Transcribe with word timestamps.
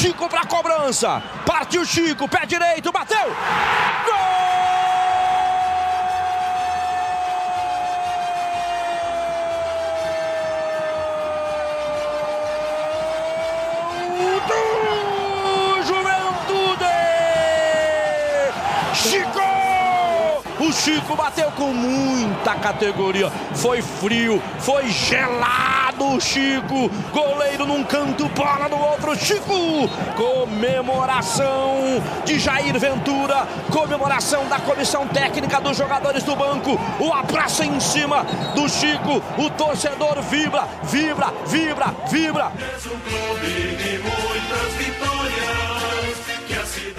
Chico 0.00 0.30
pra 0.30 0.46
cobrança. 0.46 1.22
Partiu 1.44 1.84
Chico, 1.84 2.26
pé 2.26 2.46
direito, 2.46 2.90
bateu. 2.90 3.18
Gol! 4.06 4.30
Chico! 18.94 19.38
O 20.60 20.72
Chico 20.72 21.14
bateu 21.14 21.50
com 21.50 21.74
muita 21.74 22.54
categoria. 22.54 23.30
Foi 23.54 23.82
frio, 23.82 24.42
foi 24.60 24.88
gelado 24.88 25.89
o 26.04 26.20
Chico. 26.20 26.88
Goleiro 27.12 27.66
num 27.66 27.84
canto, 27.84 28.28
bola 28.28 28.68
no 28.68 28.78
outro. 28.78 29.16
Chico! 29.16 29.88
Comemoração 30.16 32.02
de 32.24 32.38
Jair 32.38 32.78
Ventura. 32.78 33.46
Comemoração 33.70 34.46
da 34.48 34.58
comissão 34.60 35.06
técnica 35.06 35.60
dos 35.60 35.76
jogadores 35.76 36.22
do 36.22 36.34
banco. 36.36 36.78
O 36.98 37.12
abraço 37.12 37.62
em 37.62 37.78
cima 37.80 38.24
do 38.54 38.68
Chico. 38.68 39.22
O 39.38 39.50
torcedor 39.50 40.20
vibra, 40.22 40.66
vibra, 40.84 41.32
vibra, 41.46 41.94
vibra. 42.10 42.52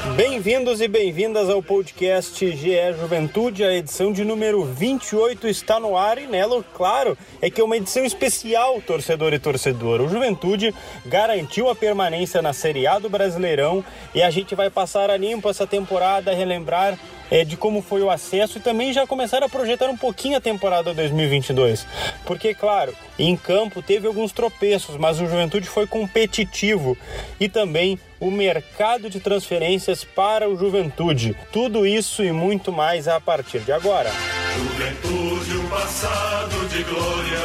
Bem-vindos 0.09 0.81
e 0.81 0.87
bem-vindas 0.87 1.47
ao 1.47 1.61
podcast 1.61 2.51
GE 2.57 2.93
Juventude. 2.99 3.63
A 3.63 3.71
edição 3.71 4.11
de 4.11 4.25
número 4.25 4.65
28 4.65 5.47
está 5.47 5.79
no 5.79 5.95
ar 5.95 6.17
e 6.17 6.25
nela, 6.25 6.65
claro, 6.73 7.15
é 7.39 7.51
que 7.51 7.61
é 7.61 7.63
uma 7.63 7.77
edição 7.77 8.03
especial, 8.03 8.81
torcedor 8.81 9.31
e 9.31 9.37
torcedora. 9.37 10.01
O 10.01 10.09
Juventude 10.09 10.73
garantiu 11.05 11.69
a 11.69 11.75
permanência 11.75 12.41
na 12.41 12.51
Série 12.51 12.87
A 12.87 12.97
do 12.97 13.11
Brasileirão 13.11 13.85
e 14.13 14.23
a 14.23 14.31
gente 14.31 14.55
vai 14.55 14.71
passar 14.71 15.11
a 15.11 15.17
limpo 15.17 15.47
essa 15.47 15.67
temporada, 15.67 16.33
relembrar 16.33 16.97
é, 17.31 17.45
de 17.45 17.55
como 17.55 17.81
foi 17.81 18.01
o 18.01 18.11
acesso 18.11 18.57
e 18.57 18.61
também 18.61 18.91
já 18.91 19.07
começar 19.07 19.41
a 19.41 19.47
projetar 19.47 19.89
um 19.89 19.95
pouquinho 19.95 20.37
a 20.37 20.41
temporada 20.41 20.93
2022. 20.93 21.87
Porque, 22.25 22.53
claro, 22.53 22.93
em 23.17 23.37
campo 23.37 23.81
teve 23.81 24.05
alguns 24.05 24.33
tropeços, 24.33 24.97
mas 24.97 25.21
o 25.21 25.25
Juventude 25.25 25.67
foi 25.67 25.87
competitivo 25.87 26.97
e 27.39 27.47
também 27.47 27.97
o 28.19 28.29
mercado 28.29 29.09
de 29.09 29.21
transferências 29.21 30.03
para 30.03 30.49
o 30.49 30.57
Juventude. 30.57 31.35
Tudo 31.51 31.87
isso 31.87 32.21
e 32.21 32.31
muito 32.33 32.71
mais 32.71 33.07
a 33.07 33.19
partir 33.19 33.61
de 33.61 33.71
agora. 33.71 34.11
Juventude, 34.57 35.57
o 35.57 35.69
passado 35.69 36.67
de 36.67 36.83
glória, 36.83 37.39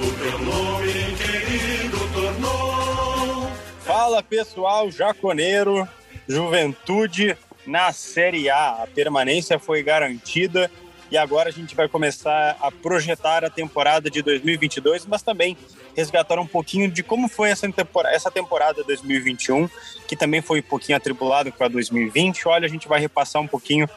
o 0.00 0.12
teu 0.22 0.38
nome 0.38 0.92
querido 1.16 1.98
tornou. 2.12 3.50
Fala 3.84 4.22
pessoal, 4.22 4.90
jaconeiro, 4.90 5.86
Juventude 6.26 7.36
na 7.68 7.92
Série 7.92 8.48
A. 8.48 8.82
A 8.82 8.86
permanência 8.86 9.58
foi 9.58 9.82
garantida 9.82 10.70
e 11.10 11.16
agora 11.16 11.50
a 11.50 11.52
gente 11.52 11.74
vai 11.74 11.88
começar 11.88 12.56
a 12.60 12.70
projetar 12.72 13.44
a 13.44 13.50
temporada 13.50 14.10
de 14.10 14.22
2022, 14.22 15.06
mas 15.06 15.22
também 15.22 15.56
resgatar 15.94 16.38
um 16.38 16.46
pouquinho 16.46 16.90
de 16.90 17.02
como 17.02 17.28
foi 17.28 17.50
essa 17.50 17.70
temporada, 17.70 18.14
essa 18.14 18.30
temporada 18.30 18.82
2021, 18.82 19.68
que 20.06 20.16
também 20.16 20.40
foi 20.40 20.60
um 20.60 20.62
pouquinho 20.62 20.96
atribulado 20.96 21.52
com 21.52 21.62
a 21.62 21.68
2020. 21.68 22.48
Olha, 22.48 22.66
a 22.66 22.70
gente 22.70 22.88
vai 22.88 23.00
repassar 23.00 23.40
um 23.40 23.46
pouquinho 23.46 23.88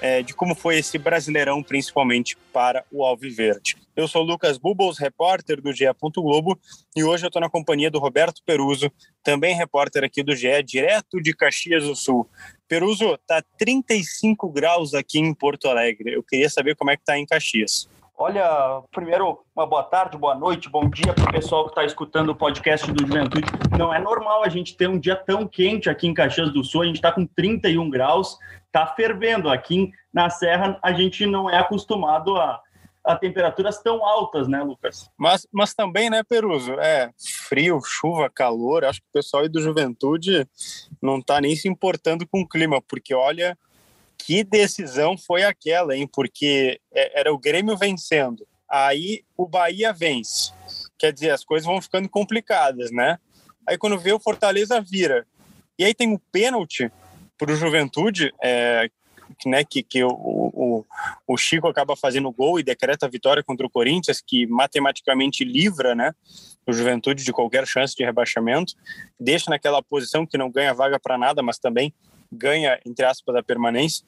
é, 0.00 0.22
de 0.22 0.32
como 0.32 0.54
foi 0.54 0.78
esse 0.78 0.96
Brasileirão, 0.96 1.62
principalmente 1.62 2.36
para 2.52 2.84
o 2.90 3.04
Alviverde. 3.04 3.76
Eu 3.96 4.06
sou 4.06 4.22
Lucas 4.22 4.58
Bubbles, 4.58 4.98
repórter 4.98 5.58
do 5.62 5.72
GE. 5.72 5.86
Globo, 6.16 6.58
e 6.94 7.02
hoje 7.02 7.24
eu 7.24 7.28
estou 7.28 7.40
na 7.40 7.48
companhia 7.48 7.90
do 7.90 7.98
Roberto 7.98 8.42
Peruso, 8.44 8.92
também 9.24 9.54
repórter 9.54 10.04
aqui 10.04 10.22
do 10.22 10.36
GE, 10.36 10.62
direto 10.62 11.18
de 11.18 11.34
Caxias 11.34 11.82
do 11.82 11.96
Sul. 11.96 12.28
Peruso, 12.68 13.16
tá 13.26 13.42
35 13.56 14.50
graus 14.50 14.92
aqui 14.92 15.18
em 15.18 15.32
Porto 15.32 15.66
Alegre. 15.66 16.12
Eu 16.12 16.22
queria 16.22 16.50
saber 16.50 16.76
como 16.76 16.90
é 16.90 16.96
que 16.98 17.04
tá 17.06 17.16
em 17.16 17.24
Caxias. 17.24 17.88
Olha, 18.18 18.82
primeiro, 18.92 19.40
uma 19.54 19.66
boa 19.66 19.82
tarde, 19.82 20.18
boa 20.18 20.34
noite, 20.34 20.68
bom 20.68 20.90
dia 20.90 21.14
para 21.14 21.30
o 21.30 21.32
pessoal 21.32 21.64
que 21.64 21.70
está 21.70 21.84
escutando 21.84 22.28
o 22.30 22.36
podcast 22.36 22.92
do 22.92 23.06
Juventude. 23.06 23.46
Não 23.78 23.94
é 23.94 23.98
normal 23.98 24.44
a 24.44 24.48
gente 24.50 24.76
ter 24.76 24.90
um 24.90 24.98
dia 24.98 25.16
tão 25.16 25.48
quente 25.48 25.88
aqui 25.88 26.06
em 26.06 26.14
Caxias 26.14 26.52
do 26.52 26.62
Sul, 26.62 26.82
a 26.82 26.86
gente 26.86 26.96
está 26.96 27.12
com 27.12 27.26
31 27.26 27.88
graus, 27.88 28.38
está 28.66 28.86
fervendo. 28.86 29.48
Aqui 29.48 29.90
na 30.12 30.28
Serra 30.28 30.78
a 30.82 30.92
gente 30.92 31.24
não 31.24 31.48
é 31.48 31.58
acostumado 31.58 32.36
a, 32.36 32.60
a 33.06 33.14
temperaturas 33.14 33.80
tão 33.80 34.04
altas, 34.04 34.48
né, 34.48 34.62
Lucas? 34.62 35.08
Mas, 35.16 35.46
mas 35.52 35.72
também, 35.72 36.10
né, 36.10 36.24
Peruso? 36.24 36.72
É 36.80 37.12
frio, 37.48 37.80
chuva, 37.84 38.28
calor. 38.28 38.84
Acho 38.84 39.00
que 39.00 39.06
o 39.08 39.12
pessoal 39.12 39.44
aí 39.44 39.48
do 39.48 39.62
Juventude 39.62 40.46
não 41.00 41.18
está 41.18 41.40
nem 41.40 41.54
se 41.54 41.68
importando 41.68 42.26
com 42.26 42.40
o 42.40 42.48
clima, 42.48 42.82
porque 42.82 43.14
olha 43.14 43.56
que 44.18 44.42
decisão 44.42 45.16
foi 45.16 45.44
aquela, 45.44 45.96
hein? 45.96 46.08
Porque 46.12 46.80
é, 46.92 47.20
era 47.20 47.32
o 47.32 47.38
Grêmio 47.38 47.76
vencendo, 47.76 48.46
aí 48.68 49.22
o 49.36 49.46
Bahia 49.46 49.92
vence. 49.92 50.52
Quer 50.98 51.12
dizer, 51.12 51.30
as 51.30 51.44
coisas 51.44 51.64
vão 51.64 51.80
ficando 51.80 52.08
complicadas, 52.08 52.90
né? 52.90 53.18
Aí 53.68 53.78
quando 53.78 53.98
vê 53.98 54.12
o 54.12 54.18
Fortaleza 54.18 54.80
vira. 54.80 55.24
E 55.78 55.84
aí 55.84 55.94
tem 55.94 56.08
um 56.08 56.18
pênalti 56.32 56.90
para 57.38 57.52
o 57.52 57.56
Juventude, 57.56 58.34
é, 58.42 58.90
né, 59.44 59.64
que, 59.64 59.82
que 59.82 60.02
o, 60.02 60.10
o, 60.10 60.84
o, 61.26 61.36
Chico 61.36 61.68
acaba 61.68 61.96
fazendo 61.96 62.30
gol 62.30 62.58
e 62.58 62.62
decreta 62.62 63.06
a 63.06 63.08
vitória 63.08 63.42
contra 63.42 63.66
o 63.66 63.70
Corinthians, 63.70 64.22
que 64.24 64.46
matematicamente 64.46 65.44
livra 65.44 65.94
né, 65.94 66.12
o 66.66 66.72
Juventude 66.72 67.24
de 67.24 67.32
qualquer 67.32 67.66
chance 67.66 67.94
de 67.94 68.04
rebaixamento, 68.04 68.74
deixa 69.18 69.50
naquela 69.50 69.82
posição 69.82 70.26
que 70.26 70.38
não 70.38 70.50
ganha 70.50 70.74
vaga 70.74 70.98
para 70.98 71.18
nada, 71.18 71.42
mas 71.42 71.58
também 71.58 71.92
ganha, 72.30 72.78
entre 72.84 73.04
aspas, 73.04 73.36
a 73.36 73.42
permanência. 73.42 74.04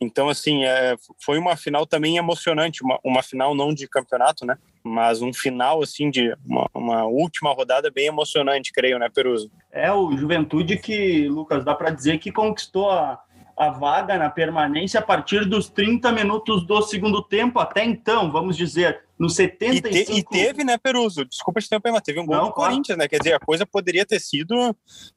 Então, 0.00 0.28
assim, 0.28 0.64
é, 0.64 0.96
foi 1.24 1.38
uma 1.38 1.56
final 1.56 1.86
também 1.86 2.16
emocionante, 2.16 2.82
uma, 2.82 2.98
uma 3.04 3.22
final 3.22 3.54
não 3.54 3.72
de 3.72 3.86
campeonato, 3.86 4.44
né? 4.44 4.58
Mas 4.82 5.22
um 5.22 5.32
final, 5.32 5.80
assim, 5.80 6.10
de 6.10 6.36
uma, 6.44 6.68
uma 6.74 7.04
última 7.04 7.52
rodada 7.52 7.88
bem 7.88 8.06
emocionante, 8.06 8.72
creio, 8.72 8.98
né, 8.98 9.08
Peruso? 9.08 9.48
É, 9.70 9.92
o 9.92 10.16
Juventude 10.16 10.76
que, 10.76 11.28
Lucas, 11.28 11.64
dá 11.64 11.72
para 11.72 11.90
dizer 11.90 12.18
que 12.18 12.32
conquistou 12.32 12.90
a, 12.90 13.22
a 13.56 13.70
vaga 13.70 14.16
na 14.18 14.30
permanência 14.30 15.00
a 15.00 15.02
partir 15.02 15.44
dos 15.44 15.68
30 15.68 16.10
minutos 16.12 16.66
do 16.66 16.82
segundo 16.82 17.22
tempo. 17.22 17.58
Até 17.58 17.84
então, 17.84 18.30
vamos 18.30 18.56
dizer, 18.56 19.02
no 19.18 19.28
75... 19.28 19.88
E, 19.88 20.04
te, 20.04 20.12
e 20.12 20.24
teve, 20.24 20.64
né, 20.64 20.78
Peruso? 20.78 21.24
Desculpa 21.24 21.60
te 21.60 21.68
tempo, 21.68 21.90
mas 21.92 22.02
teve 22.02 22.20
um 22.20 22.26
gol 22.26 22.36
Não, 22.36 22.46
do 22.46 22.52
claro. 22.52 22.70
Corinthians, 22.70 22.98
né? 22.98 23.08
Quer 23.08 23.18
dizer, 23.18 23.34
a 23.34 23.40
coisa 23.40 23.66
poderia 23.66 24.04
ter 24.04 24.20
sido 24.20 24.54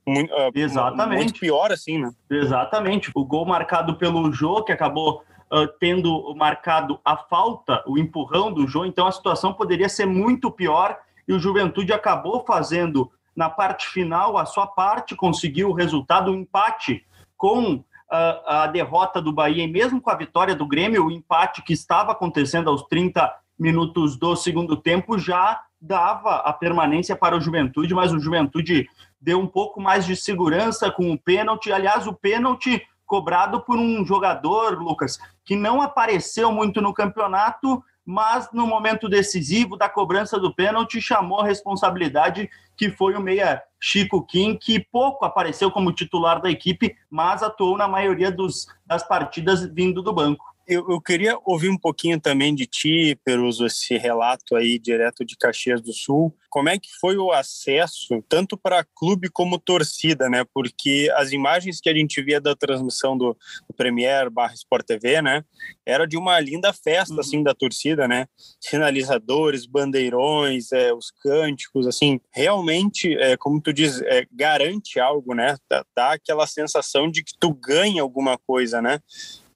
muito, 0.06 0.34
uh, 0.34 0.52
Exatamente. 0.54 1.18
muito 1.18 1.40
pior, 1.40 1.72
assim, 1.72 1.98
né? 1.98 2.12
Exatamente. 2.30 3.10
O 3.16 3.26
gol 3.26 3.46
marcado 3.46 3.96
pelo 3.96 4.32
Jô, 4.32 4.64
que 4.64 4.72
acabou 4.72 5.24
uh, 5.52 5.68
tendo 5.80 6.34
marcado 6.36 7.00
a 7.04 7.18
falta, 7.18 7.84
o 7.88 7.98
empurrão 7.98 8.52
do 8.52 8.68
Jô, 8.68 8.86
então 8.86 9.08
a 9.08 9.12
situação 9.12 9.54
poderia 9.54 9.90
ser 9.90 10.06
muito 10.06 10.52
pior 10.52 10.98
e 11.28 11.34
o 11.34 11.40
Juventude 11.40 11.94
acabou 11.94 12.44
fazendo 12.46 13.12
na 13.36 13.50
parte 13.50 13.88
final 13.88 14.38
a 14.38 14.46
sua 14.46 14.66
parte, 14.66 15.16
conseguiu 15.16 15.70
o 15.70 15.74
resultado, 15.74 16.32
o 16.32 16.34
um 16.34 16.40
empate 16.40 17.06
com 17.36 17.84
a, 18.10 18.64
a 18.64 18.68
derrota 18.68 19.22
do 19.22 19.34
Bahia 19.34 19.64
e 19.64 19.72
mesmo 19.72 20.02
com 20.02 20.10
a 20.10 20.16
vitória 20.16 20.56
do 20.56 20.68
Grêmio, 20.68 21.06
o 21.06 21.12
empate 21.12 21.64
que 21.64 21.74
estava 21.74 22.12
acontecendo 22.12 22.70
aos 22.70 22.84
30 22.84 23.34
minutos 23.58 24.18
do 24.18 24.36
segundo 24.36 24.76
tempo 24.76 25.18
já 25.18 25.62
dava 25.80 26.38
a 26.38 26.52
permanência 26.52 27.16
para 27.16 27.38
o 27.38 27.42
Juventude, 27.42 27.94
mas 27.94 28.12
o 28.12 28.20
Juventude 28.20 28.88
deu 29.20 29.40
um 29.40 29.48
pouco 29.48 29.80
mais 29.80 30.06
de 30.06 30.16
segurança 30.16 30.92
com 30.92 31.12
o 31.12 31.18
pênalti. 31.18 31.72
Aliás, 31.72 32.08
o 32.08 32.14
pênalti 32.14 32.82
cobrado 33.06 33.62
por 33.62 33.78
um 33.78 34.06
jogador, 34.06 34.80
Lucas, 34.80 35.20
que 35.44 35.56
não 35.56 35.82
apareceu 35.82 36.52
muito 36.52 36.82
no 36.82 36.94
campeonato, 36.94 37.84
mas 38.04 38.50
no 38.52 38.68
momento 38.68 39.10
decisivo 39.10 39.78
da 39.78 39.90
cobrança 39.90 40.40
do 40.40 40.54
pênalti 40.54 41.02
chamou 41.02 41.42
a 41.42 41.46
responsabilidade 41.46 42.50
que 42.78 42.90
foi 42.90 43.16
o 43.16 43.22
meia 43.22 43.62
Chico 43.88 44.26
Kim, 44.26 44.58
que 44.58 44.80
pouco 44.80 45.26
apareceu 45.26 45.70
como 45.70 45.94
titular 45.94 46.42
da 46.42 46.50
equipe, 46.50 46.96
mas 47.08 47.44
atuou 47.44 47.78
na 47.78 47.88
maioria 47.88 48.32
dos, 48.32 48.66
das 48.84 49.08
partidas 49.08 49.64
vindo 49.72 50.02
do 50.02 50.12
banco. 50.12 50.55
Eu, 50.68 50.84
eu, 50.90 51.00
queria 51.00 51.38
ouvir 51.46 51.70
um 51.70 51.78
pouquinho 51.78 52.20
também 52.20 52.56
de 52.56 52.66
ti, 52.66 53.16
Peruso, 53.24 53.68
esse 53.68 53.98
relato 53.98 54.56
aí 54.56 54.80
direto 54.80 55.24
de 55.24 55.38
Caxias 55.38 55.80
do 55.80 55.94
Sul. 55.94 56.36
Como 56.50 56.70
é 56.70 56.80
que 56.80 56.90
foi 57.00 57.18
o 57.18 57.32
acesso, 57.32 58.24
tanto 58.28 58.58
para 58.58 58.84
clube 58.84 59.30
como 59.30 59.60
torcida, 59.60 60.28
né? 60.28 60.44
Porque 60.54 61.12
as 61.18 61.32
imagens 61.32 61.80
que 61.80 61.88
a 61.88 61.94
gente 61.94 62.20
via 62.20 62.42
da 62.42 62.56
transmissão 62.56 63.16
do, 63.16 63.38
do 63.70 63.76
Premier 63.76 64.28
barra 64.32 64.56
Sport 64.56 64.88
TV, 64.88 65.22
né? 65.22 65.44
Era 65.86 66.08
de 66.08 66.18
uma 66.18 66.40
linda 66.40 66.74
festa, 66.74 67.14
uhum. 67.14 67.20
assim, 67.20 67.44
da 67.44 67.54
torcida, 67.54 68.08
né? 68.08 68.26
Sinalizadores, 68.60 69.68
bandeirões, 69.68 70.72
é, 70.72 70.92
os 70.92 71.12
cânticos, 71.22 71.86
assim. 71.86 72.20
Realmente, 72.34 73.16
é, 73.18 73.38
como 73.38 73.62
tu 73.62 73.72
diz, 73.72 74.02
é, 74.02 74.26
garante 74.32 75.00
algo, 75.00 75.36
né? 75.36 75.58
Dá, 75.70 75.86
dá 75.96 76.14
aquela 76.14 76.48
sensação 76.48 77.12
de 77.12 77.24
que 77.24 77.34
tu 77.40 77.54
ganha 77.54 78.02
alguma 78.02 78.36
coisa, 78.36 78.82
né? 78.82 79.00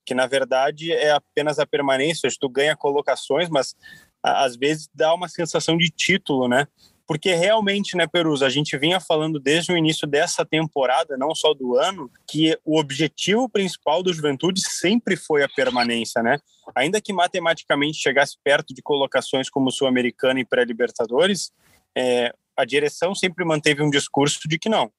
Que 0.09 0.15
na 0.15 0.25
verdade 0.25 0.91
é 0.91 1.11
apenas 1.11 1.59
a 1.59 1.67
permanência, 1.67 2.27
tu 2.39 2.49
ganha 2.49 2.75
colocações, 2.75 3.47
mas 3.47 3.75
às 4.23 4.55
vezes 4.55 4.89
dá 4.91 5.13
uma 5.13 5.29
sensação 5.29 5.77
de 5.77 5.91
título, 5.91 6.47
né? 6.47 6.65
porque 7.05 7.33
realmente, 7.33 7.95
né, 7.95 8.07
Perusa, 8.07 8.47
a 8.47 8.49
gente 8.49 8.75
vinha 8.77 8.99
falando 8.99 9.39
desde 9.39 9.71
o 9.71 9.77
início 9.77 10.07
dessa 10.07 10.43
temporada, 10.45 11.15
não 11.17 11.33
só 11.33 11.53
do 11.53 11.75
ano, 11.75 12.09
que 12.27 12.57
o 12.65 12.79
objetivo 12.79 13.47
principal 13.47 14.03
do 14.03 14.13
Juventude 14.13 14.61
sempre 14.61 15.15
foi 15.15 15.43
a 15.43 15.49
permanência, 15.49 16.21
né? 16.21 16.37
Ainda 16.75 17.01
que 17.01 17.11
matematicamente 17.11 17.97
chegasse 17.97 18.37
perto 18.43 18.75
de 18.75 18.83
colocações 18.83 19.49
como 19.49 19.71
Sul-Americana 19.71 20.39
e 20.39 20.45
pré-Libertadores, 20.45 21.51
é, 21.97 22.31
a 22.55 22.63
direção 22.63 23.15
sempre 23.15 23.43
manteve 23.43 23.81
um 23.81 23.89
discurso 23.89 24.47
de 24.47 24.59
que 24.59 24.69
não, 24.69 24.91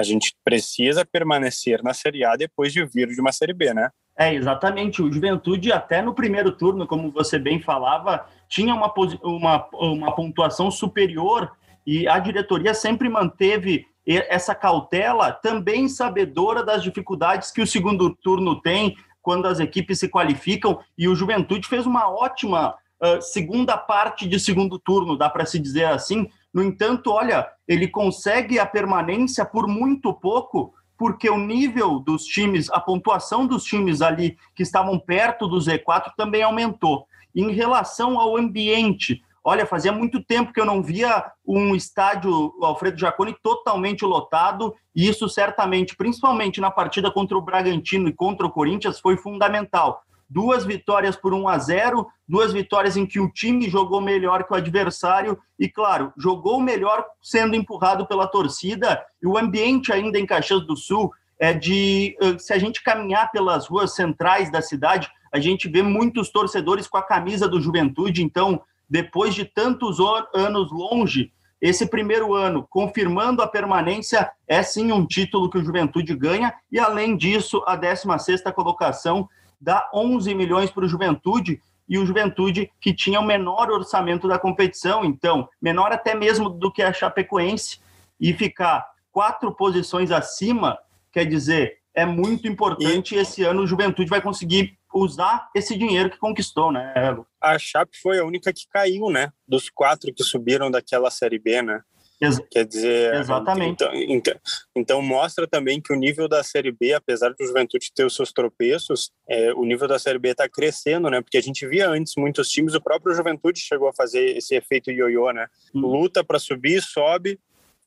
a 0.00 0.04
gente 0.04 0.34
precisa 0.44 1.04
permanecer 1.04 1.82
na 1.82 1.92
Série 1.92 2.24
A 2.24 2.36
depois 2.36 2.72
de 2.72 2.82
vir 2.86 3.08
de 3.08 3.20
uma 3.20 3.32
Série 3.32 3.52
B, 3.52 3.74
né? 3.74 3.90
É, 4.18 4.34
exatamente. 4.34 5.00
O 5.00 5.12
Juventude, 5.12 5.70
até 5.70 6.02
no 6.02 6.12
primeiro 6.12 6.50
turno, 6.50 6.88
como 6.88 7.12
você 7.12 7.38
bem 7.38 7.60
falava, 7.60 8.26
tinha 8.48 8.74
uma, 8.74 8.92
uma, 9.22 9.68
uma 9.72 10.12
pontuação 10.12 10.72
superior 10.72 11.52
e 11.86 12.08
a 12.08 12.18
diretoria 12.18 12.74
sempre 12.74 13.08
manteve 13.08 13.86
essa 14.04 14.54
cautela, 14.54 15.30
também 15.32 15.88
sabedora 15.88 16.64
das 16.64 16.82
dificuldades 16.82 17.52
que 17.52 17.60
o 17.62 17.66
segundo 17.66 18.14
turno 18.16 18.60
tem 18.60 18.96
quando 19.22 19.46
as 19.46 19.60
equipes 19.60 20.00
se 20.00 20.08
qualificam. 20.08 20.80
E 20.96 21.06
o 21.06 21.14
Juventude 21.14 21.68
fez 21.68 21.86
uma 21.86 22.08
ótima 22.08 22.74
uh, 23.00 23.22
segunda 23.22 23.76
parte 23.76 24.26
de 24.26 24.40
segundo 24.40 24.78
turno, 24.78 25.16
dá 25.16 25.30
para 25.30 25.46
se 25.46 25.58
dizer 25.58 25.84
assim, 25.84 26.28
no 26.52 26.62
entanto, 26.62 27.12
olha, 27.12 27.46
ele 27.68 27.86
consegue 27.86 28.58
a 28.58 28.66
permanência 28.66 29.44
por 29.44 29.68
muito 29.68 30.12
pouco, 30.12 30.74
porque 30.98 31.30
o 31.30 31.38
nível 31.38 32.00
dos 32.00 32.24
times, 32.24 32.68
a 32.70 32.80
pontuação 32.80 33.46
dos 33.46 33.62
times 33.62 34.02
ali 34.02 34.36
que 34.54 34.64
estavam 34.64 34.98
perto 34.98 35.46
do 35.46 35.56
Z4 35.56 36.12
também 36.16 36.42
aumentou. 36.42 37.06
Em 37.34 37.52
relação 37.52 38.18
ao 38.18 38.36
ambiente, 38.36 39.22
olha, 39.44 39.64
fazia 39.64 39.92
muito 39.92 40.22
tempo 40.22 40.52
que 40.52 40.60
eu 40.60 40.66
não 40.66 40.82
via 40.82 41.30
um 41.46 41.76
estádio 41.76 42.52
Alfredo 42.60 42.98
Jaconi 42.98 43.36
totalmente 43.40 44.04
lotado, 44.04 44.74
e 44.94 45.08
isso 45.08 45.28
certamente, 45.28 45.94
principalmente 45.94 46.60
na 46.60 46.70
partida 46.70 47.12
contra 47.12 47.38
o 47.38 47.42
Bragantino 47.42 48.08
e 48.08 48.12
contra 48.12 48.44
o 48.44 48.50
Corinthians, 48.50 48.98
foi 48.98 49.16
fundamental 49.16 50.02
duas 50.28 50.64
vitórias 50.64 51.16
por 51.16 51.32
1 51.32 51.48
a 51.48 51.58
0, 51.58 52.06
duas 52.28 52.52
vitórias 52.52 52.96
em 52.96 53.06
que 53.06 53.18
o 53.18 53.30
time 53.30 53.68
jogou 53.68 54.00
melhor 54.00 54.44
que 54.44 54.52
o 54.52 54.56
adversário 54.56 55.38
e, 55.58 55.68
claro, 55.68 56.12
jogou 56.16 56.60
melhor 56.60 57.04
sendo 57.22 57.56
empurrado 57.56 58.06
pela 58.06 58.26
torcida. 58.26 59.02
E 59.22 59.26
o 59.26 59.38
ambiente 59.38 59.92
ainda 59.92 60.18
em 60.18 60.26
Caxias 60.26 60.66
do 60.66 60.76
Sul 60.76 61.10
é 61.38 61.52
de, 61.52 62.16
eh, 62.20 62.38
se 62.38 62.52
a 62.52 62.58
gente 62.58 62.82
caminhar 62.82 63.30
pelas 63.30 63.66
ruas 63.66 63.94
centrais 63.94 64.50
da 64.50 64.60
cidade, 64.60 65.08
a 65.32 65.38
gente 65.38 65.68
vê 65.68 65.82
muitos 65.82 66.30
torcedores 66.30 66.86
com 66.86 66.98
a 66.98 67.02
camisa 67.02 67.48
do 67.48 67.60
Juventude. 67.60 68.22
Então, 68.22 68.60
depois 68.88 69.34
de 69.34 69.44
tantos 69.44 69.98
anos 70.34 70.70
longe, 70.72 71.32
esse 71.60 71.86
primeiro 71.86 72.34
ano, 72.34 72.66
confirmando 72.70 73.42
a 73.42 73.48
permanência, 73.48 74.30
é 74.46 74.62
sim 74.62 74.92
um 74.92 75.04
título 75.04 75.50
que 75.50 75.58
o 75.58 75.64
Juventude 75.64 76.14
ganha, 76.14 76.54
e 76.70 76.78
além 76.78 77.16
disso, 77.16 77.62
a 77.66 77.76
16ª 77.76 78.52
colocação 78.52 79.28
dá 79.60 79.88
11 79.92 80.34
milhões 80.34 80.70
para 80.70 80.84
o 80.84 80.88
Juventude 80.88 81.60
e 81.88 81.98
o 81.98 82.06
Juventude 82.06 82.70
que 82.80 82.94
tinha 82.94 83.18
o 83.18 83.24
menor 83.24 83.70
orçamento 83.70 84.28
da 84.28 84.38
competição, 84.38 85.04
então 85.04 85.48
menor 85.60 85.92
até 85.92 86.14
mesmo 86.14 86.50
do 86.50 86.70
que 86.70 86.82
a 86.82 86.92
Chapecoense 86.92 87.80
e 88.20 88.32
ficar 88.32 88.86
quatro 89.10 89.54
posições 89.54 90.10
acima, 90.10 90.78
quer 91.12 91.24
dizer, 91.24 91.78
é 91.94 92.04
muito 92.04 92.46
importante 92.46 93.14
e 93.14 93.18
esse 93.18 93.42
ano 93.42 93.62
o 93.62 93.66
Juventude 93.66 94.08
vai 94.08 94.20
conseguir 94.20 94.78
usar 94.94 95.48
esse 95.54 95.76
dinheiro 95.76 96.10
que 96.10 96.18
conquistou, 96.18 96.70
né? 96.70 96.92
A 97.40 97.58
Chape 97.58 97.98
foi 98.00 98.18
a 98.18 98.24
única 98.24 98.52
que 98.52 98.66
caiu, 98.70 99.10
né? 99.10 99.32
Dos 99.46 99.68
quatro 99.68 100.12
que 100.12 100.22
subiram 100.22 100.70
daquela 100.70 101.10
Série 101.10 101.38
B, 101.38 101.62
né? 101.62 101.80
Ex 102.20 102.38
Quer 102.50 102.64
dizer, 102.64 103.14
exatamente. 103.14 103.84
Então, 103.84 103.94
então, 103.94 104.34
então, 104.74 105.02
mostra 105.02 105.46
também 105.46 105.80
que 105.80 105.92
o 105.92 105.96
nível 105.96 106.28
da 106.28 106.42
Série 106.42 106.72
B, 106.72 106.92
apesar 106.92 107.30
do 107.30 107.46
Juventude 107.46 107.92
ter 107.94 108.04
os 108.04 108.14
seus 108.14 108.32
tropeços, 108.32 109.12
é, 109.28 109.52
o 109.54 109.64
nível 109.64 109.86
da 109.86 109.98
Série 109.98 110.18
B 110.18 110.30
está 110.30 110.48
crescendo, 110.48 111.08
né? 111.08 111.20
Porque 111.20 111.38
a 111.38 111.42
gente 111.42 111.66
via 111.66 111.88
antes 111.88 112.14
muitos 112.16 112.48
times, 112.48 112.74
o 112.74 112.80
próprio 112.80 113.14
Juventude 113.14 113.60
chegou 113.60 113.88
a 113.88 113.92
fazer 113.92 114.36
esse 114.36 114.54
efeito 114.56 114.90
ioiô, 114.90 115.30
né? 115.30 115.46
Hum. 115.74 115.80
Luta 115.80 116.24
para 116.24 116.38
subir, 116.38 116.82
sobe, 116.82 117.38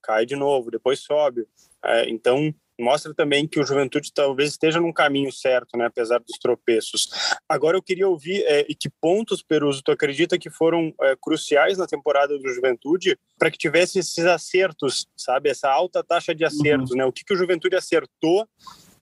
cai 0.02 0.26
de 0.26 0.36
novo, 0.36 0.72
depois 0.72 1.00
sobe. 1.00 1.46
É, 1.84 2.10
então, 2.10 2.54
mostra 2.82 3.14
também 3.14 3.48
que 3.48 3.60
o 3.60 3.66
Juventude 3.66 4.12
talvez 4.14 4.50
esteja 4.50 4.80
num 4.80 4.92
caminho 4.92 5.32
certo, 5.32 5.78
né, 5.78 5.86
apesar 5.86 6.20
dos 6.20 6.38
tropeços. 6.40 7.10
Agora 7.48 7.78
eu 7.78 7.82
queria 7.82 8.08
ouvir 8.08 8.44
é, 8.46 8.64
que 8.64 8.90
pontos, 8.90 9.42
Peruso, 9.42 9.82
tu 9.84 9.92
acredita 9.92 10.38
que 10.38 10.50
foram 10.50 10.94
é, 11.02 11.16
cruciais 11.22 11.78
na 11.78 11.88
temporada 11.88 12.38
do 12.38 12.50
Juventude 12.50 13.18
para 13.38 13.52
que 13.52 13.58
tivesse 13.58 14.00
esses 14.00 14.26
acertos, 14.26 15.08
sabe, 15.16 15.50
essa 15.50 15.70
alta 15.70 16.04
taxa 16.04 16.34
de 16.34 16.44
acertos, 16.44 16.92
uhum. 16.92 16.98
né? 16.98 17.06
O 17.06 17.12
que, 17.12 17.24
que 17.24 17.34
o 17.34 17.38
Juventude 17.38 17.76
acertou, 17.76 18.48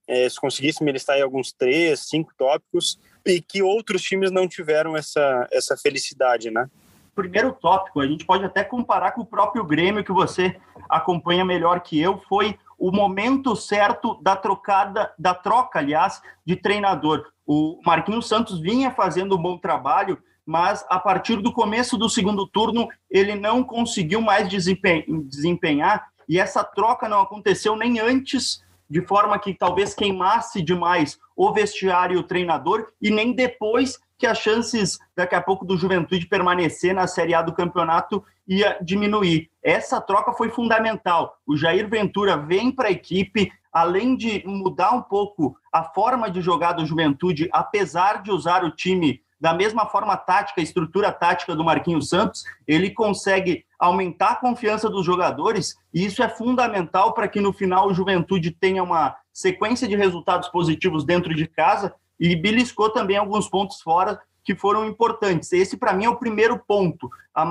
é, 0.07 0.27
se 0.27 0.39
conseguisse 0.39 0.83
me 0.83 0.91
listar 0.91 1.15
aí 1.15 1.21
alguns 1.21 1.51
três, 1.51 2.07
cinco 2.07 2.31
tópicos, 2.37 2.99
e 3.25 3.41
que 3.41 3.61
outros 3.61 4.01
times 4.01 4.31
não 4.31 4.47
tiveram 4.47 4.97
essa, 4.97 5.47
essa 5.51 5.77
felicidade, 5.77 6.49
né? 6.49 6.69
Primeiro 7.13 7.51
tópico, 7.51 7.99
a 7.99 8.07
gente 8.07 8.25
pode 8.25 8.45
até 8.45 8.63
comparar 8.63 9.11
com 9.11 9.21
o 9.21 9.25
próprio 9.25 9.63
Grêmio 9.63 10.03
que 10.03 10.11
você 10.11 10.55
acompanha 10.89 11.43
melhor 11.43 11.81
que 11.81 11.99
eu, 11.99 12.17
foi 12.29 12.57
o 12.79 12.91
momento 12.91 13.55
certo 13.55 14.19
da 14.21 14.35
trocada, 14.35 15.13
da 15.19 15.33
troca, 15.33 15.79
aliás, 15.79 16.21
de 16.45 16.55
treinador. 16.55 17.25
O 17.45 17.79
Marquinhos 17.85 18.27
Santos 18.27 18.59
vinha 18.59 18.91
fazendo 18.91 19.35
um 19.35 19.41
bom 19.41 19.57
trabalho, 19.57 20.17
mas 20.45 20.85
a 20.89 20.97
partir 20.97 21.37
do 21.37 21.51
começo 21.51 21.97
do 21.97 22.09
segundo 22.09 22.47
turno 22.47 22.87
ele 23.11 23.35
não 23.35 23.63
conseguiu 23.63 24.21
mais 24.21 24.47
desempenhar 24.49 26.07
e 26.27 26.39
essa 26.39 26.63
troca 26.63 27.09
não 27.09 27.21
aconteceu 27.21 27.75
nem 27.75 27.99
antes, 27.99 28.63
de 28.89 29.01
forma 29.01 29.37
que 29.37 29.53
talvez 29.53 29.93
queimasse 29.93 30.61
demais 30.61 31.19
o 31.35 31.51
vestiário 31.51 32.15
e 32.15 32.19
o 32.19 32.23
treinador, 32.23 32.87
e 33.01 33.09
nem 33.09 33.33
depois 33.33 33.99
que 34.17 34.27
as 34.27 34.37
chances 34.37 34.99
daqui 35.15 35.33
a 35.33 35.41
pouco 35.41 35.65
do 35.65 35.77
Juventude 35.77 36.27
permanecer 36.27 36.93
na 36.93 37.07
Série 37.07 37.33
A 37.33 37.41
do 37.41 37.53
campeonato 37.53 38.23
ia 38.49 38.79
diminuir. 38.81 39.51
Essa 39.63 40.01
troca 40.01 40.33
foi 40.33 40.49
fundamental. 40.49 41.37
O 41.45 41.55
Jair 41.55 41.87
Ventura 41.87 42.35
vem 42.35 42.71
para 42.71 42.87
a 42.87 42.91
equipe, 42.91 43.51
além 43.71 44.15
de 44.15 44.43
mudar 44.47 44.91
um 44.91 45.03
pouco 45.03 45.55
a 45.71 45.83
forma 45.83 46.31
de 46.31 46.41
jogar 46.41 46.73
do 46.73 46.85
Juventude, 46.85 47.47
apesar 47.53 48.23
de 48.23 48.31
usar 48.31 48.63
o 48.63 48.71
time 48.71 49.21
da 49.39 49.53
mesma 49.53 49.85
forma 49.85 50.17
tática, 50.17 50.61
estrutura 50.61 51.11
tática 51.11 51.55
do 51.55 51.63
Marquinhos 51.63 52.09
Santos, 52.09 52.43
ele 52.67 52.89
consegue 52.89 53.63
aumentar 53.79 54.31
a 54.31 54.35
confiança 54.35 54.89
dos 54.89 55.05
jogadores, 55.05 55.77
e 55.93 56.05
isso 56.05 56.21
é 56.21 56.27
fundamental 56.27 57.13
para 57.13 57.27
que 57.27 57.39
no 57.39 57.53
final 57.53 57.87
o 57.87 57.93
Juventude 57.93 58.51
tenha 58.51 58.83
uma 58.83 59.15
sequência 59.31 59.87
de 59.87 59.95
resultados 59.95 60.49
positivos 60.49 61.05
dentro 61.05 61.33
de 61.33 61.47
casa 61.47 61.95
e 62.19 62.35
beliscou 62.35 62.89
também 62.89 63.15
alguns 63.15 63.47
pontos 63.47 63.81
fora 63.81 64.19
que 64.49 64.55
foram 64.55 64.83
importantes. 64.83 65.53
Esse, 65.53 65.77
para 65.77 65.93
mim, 65.93 66.05
é 66.05 66.09
o 66.09 66.15
primeiro 66.15 66.57
ponto, 66.57 67.07
a, 67.31 67.43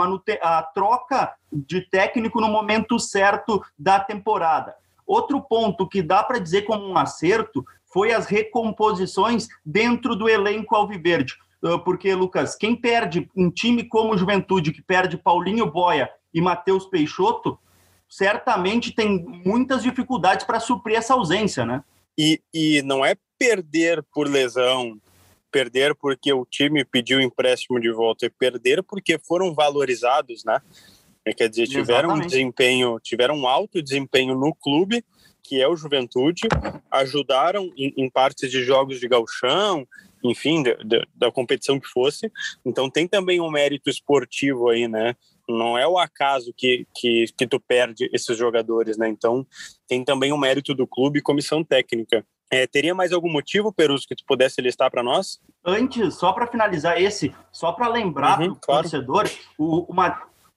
a 0.42 0.62
troca 0.64 1.32
de 1.52 1.80
técnico 1.80 2.40
no 2.40 2.48
momento 2.48 2.98
certo 2.98 3.62
da 3.78 4.00
temporada. 4.00 4.74
Outro 5.06 5.40
ponto 5.40 5.88
que 5.88 6.02
dá 6.02 6.24
para 6.24 6.40
dizer 6.40 6.62
como 6.62 6.84
um 6.84 6.98
acerto 6.98 7.64
foi 7.92 8.12
as 8.12 8.26
recomposições 8.26 9.46
dentro 9.64 10.16
do 10.16 10.28
elenco 10.28 10.74
alviverde. 10.74 11.34
Ah, 11.62 11.78
porque, 11.78 12.12
Lucas, 12.16 12.56
quem 12.56 12.74
perde 12.74 13.30
um 13.36 13.48
time 13.48 13.84
como 13.84 14.12
o 14.12 14.18
Juventude, 14.18 14.72
que 14.72 14.82
perde 14.82 15.16
Paulinho 15.16 15.70
Boia 15.70 16.10
e 16.34 16.40
Matheus 16.40 16.84
Peixoto, 16.84 17.56
certamente 18.08 18.92
tem 18.92 19.24
muitas 19.46 19.84
dificuldades 19.84 20.44
para 20.44 20.58
suprir 20.58 20.96
essa 20.96 21.14
ausência, 21.14 21.64
né? 21.64 21.80
E, 22.18 22.40
e 22.52 22.82
não 22.82 23.06
é 23.06 23.14
perder 23.38 24.04
por 24.12 24.26
lesão, 24.26 25.00
perder 25.50 25.94
porque 25.94 26.32
o 26.32 26.44
time 26.44 26.84
pediu 26.84 27.20
empréstimo 27.20 27.80
de 27.80 27.90
volta 27.90 28.26
e 28.26 28.30
perder 28.30 28.82
porque 28.82 29.18
foram 29.18 29.54
valorizados, 29.54 30.44
né? 30.44 30.60
É, 31.24 31.32
quer 31.32 31.48
dizer, 31.48 31.66
tiveram 31.66 32.10
Exatamente. 32.10 32.24
um 32.24 32.28
desempenho, 32.28 33.00
tiveram 33.00 33.36
um 33.36 33.46
alto 33.46 33.82
desempenho 33.82 34.34
no 34.34 34.54
clube, 34.54 35.04
que 35.42 35.60
é 35.60 35.68
o 35.68 35.76
Juventude, 35.76 36.48
ajudaram 36.90 37.70
em, 37.76 37.92
em 37.96 38.10
partes 38.10 38.50
de 38.50 38.62
jogos 38.62 39.00
de 39.00 39.08
galchão, 39.08 39.86
enfim, 40.22 40.62
de, 40.62 40.74
de, 40.84 41.06
da 41.14 41.30
competição 41.30 41.78
que 41.78 41.86
fosse. 41.86 42.30
Então 42.64 42.90
tem 42.90 43.06
também 43.06 43.40
um 43.40 43.50
mérito 43.50 43.88
esportivo 43.90 44.68
aí, 44.68 44.88
né? 44.88 45.14
Não 45.48 45.78
é 45.78 45.86
o 45.86 45.98
acaso 45.98 46.52
que, 46.54 46.86
que, 46.94 47.24
que 47.36 47.46
tu 47.46 47.58
perde 47.58 48.10
esses 48.12 48.36
jogadores, 48.36 48.98
né? 48.98 49.08
Então 49.08 49.46
tem 49.86 50.04
também 50.04 50.32
um 50.32 50.38
mérito 50.38 50.74
do 50.74 50.86
clube 50.86 51.18
e 51.18 51.22
comissão 51.22 51.64
técnica. 51.64 52.24
É, 52.50 52.66
teria 52.66 52.94
mais 52.94 53.12
algum 53.12 53.30
motivo, 53.30 53.72
Peruso, 53.72 54.06
que 54.08 54.16
tu 54.16 54.24
pudesse 54.26 54.60
listar 54.60 54.90
para 54.90 55.02
nós? 55.02 55.38
Antes, 55.64 56.14
só 56.14 56.32
para 56.32 56.46
finalizar 56.46 57.00
esse, 57.00 57.34
só 57.52 57.72
para 57.72 57.88
lembrar 57.88 58.40
uhum, 58.40 58.52
o 58.52 58.56
claro. 58.56 58.82
torcedor, 58.82 59.30
o, 59.58 59.86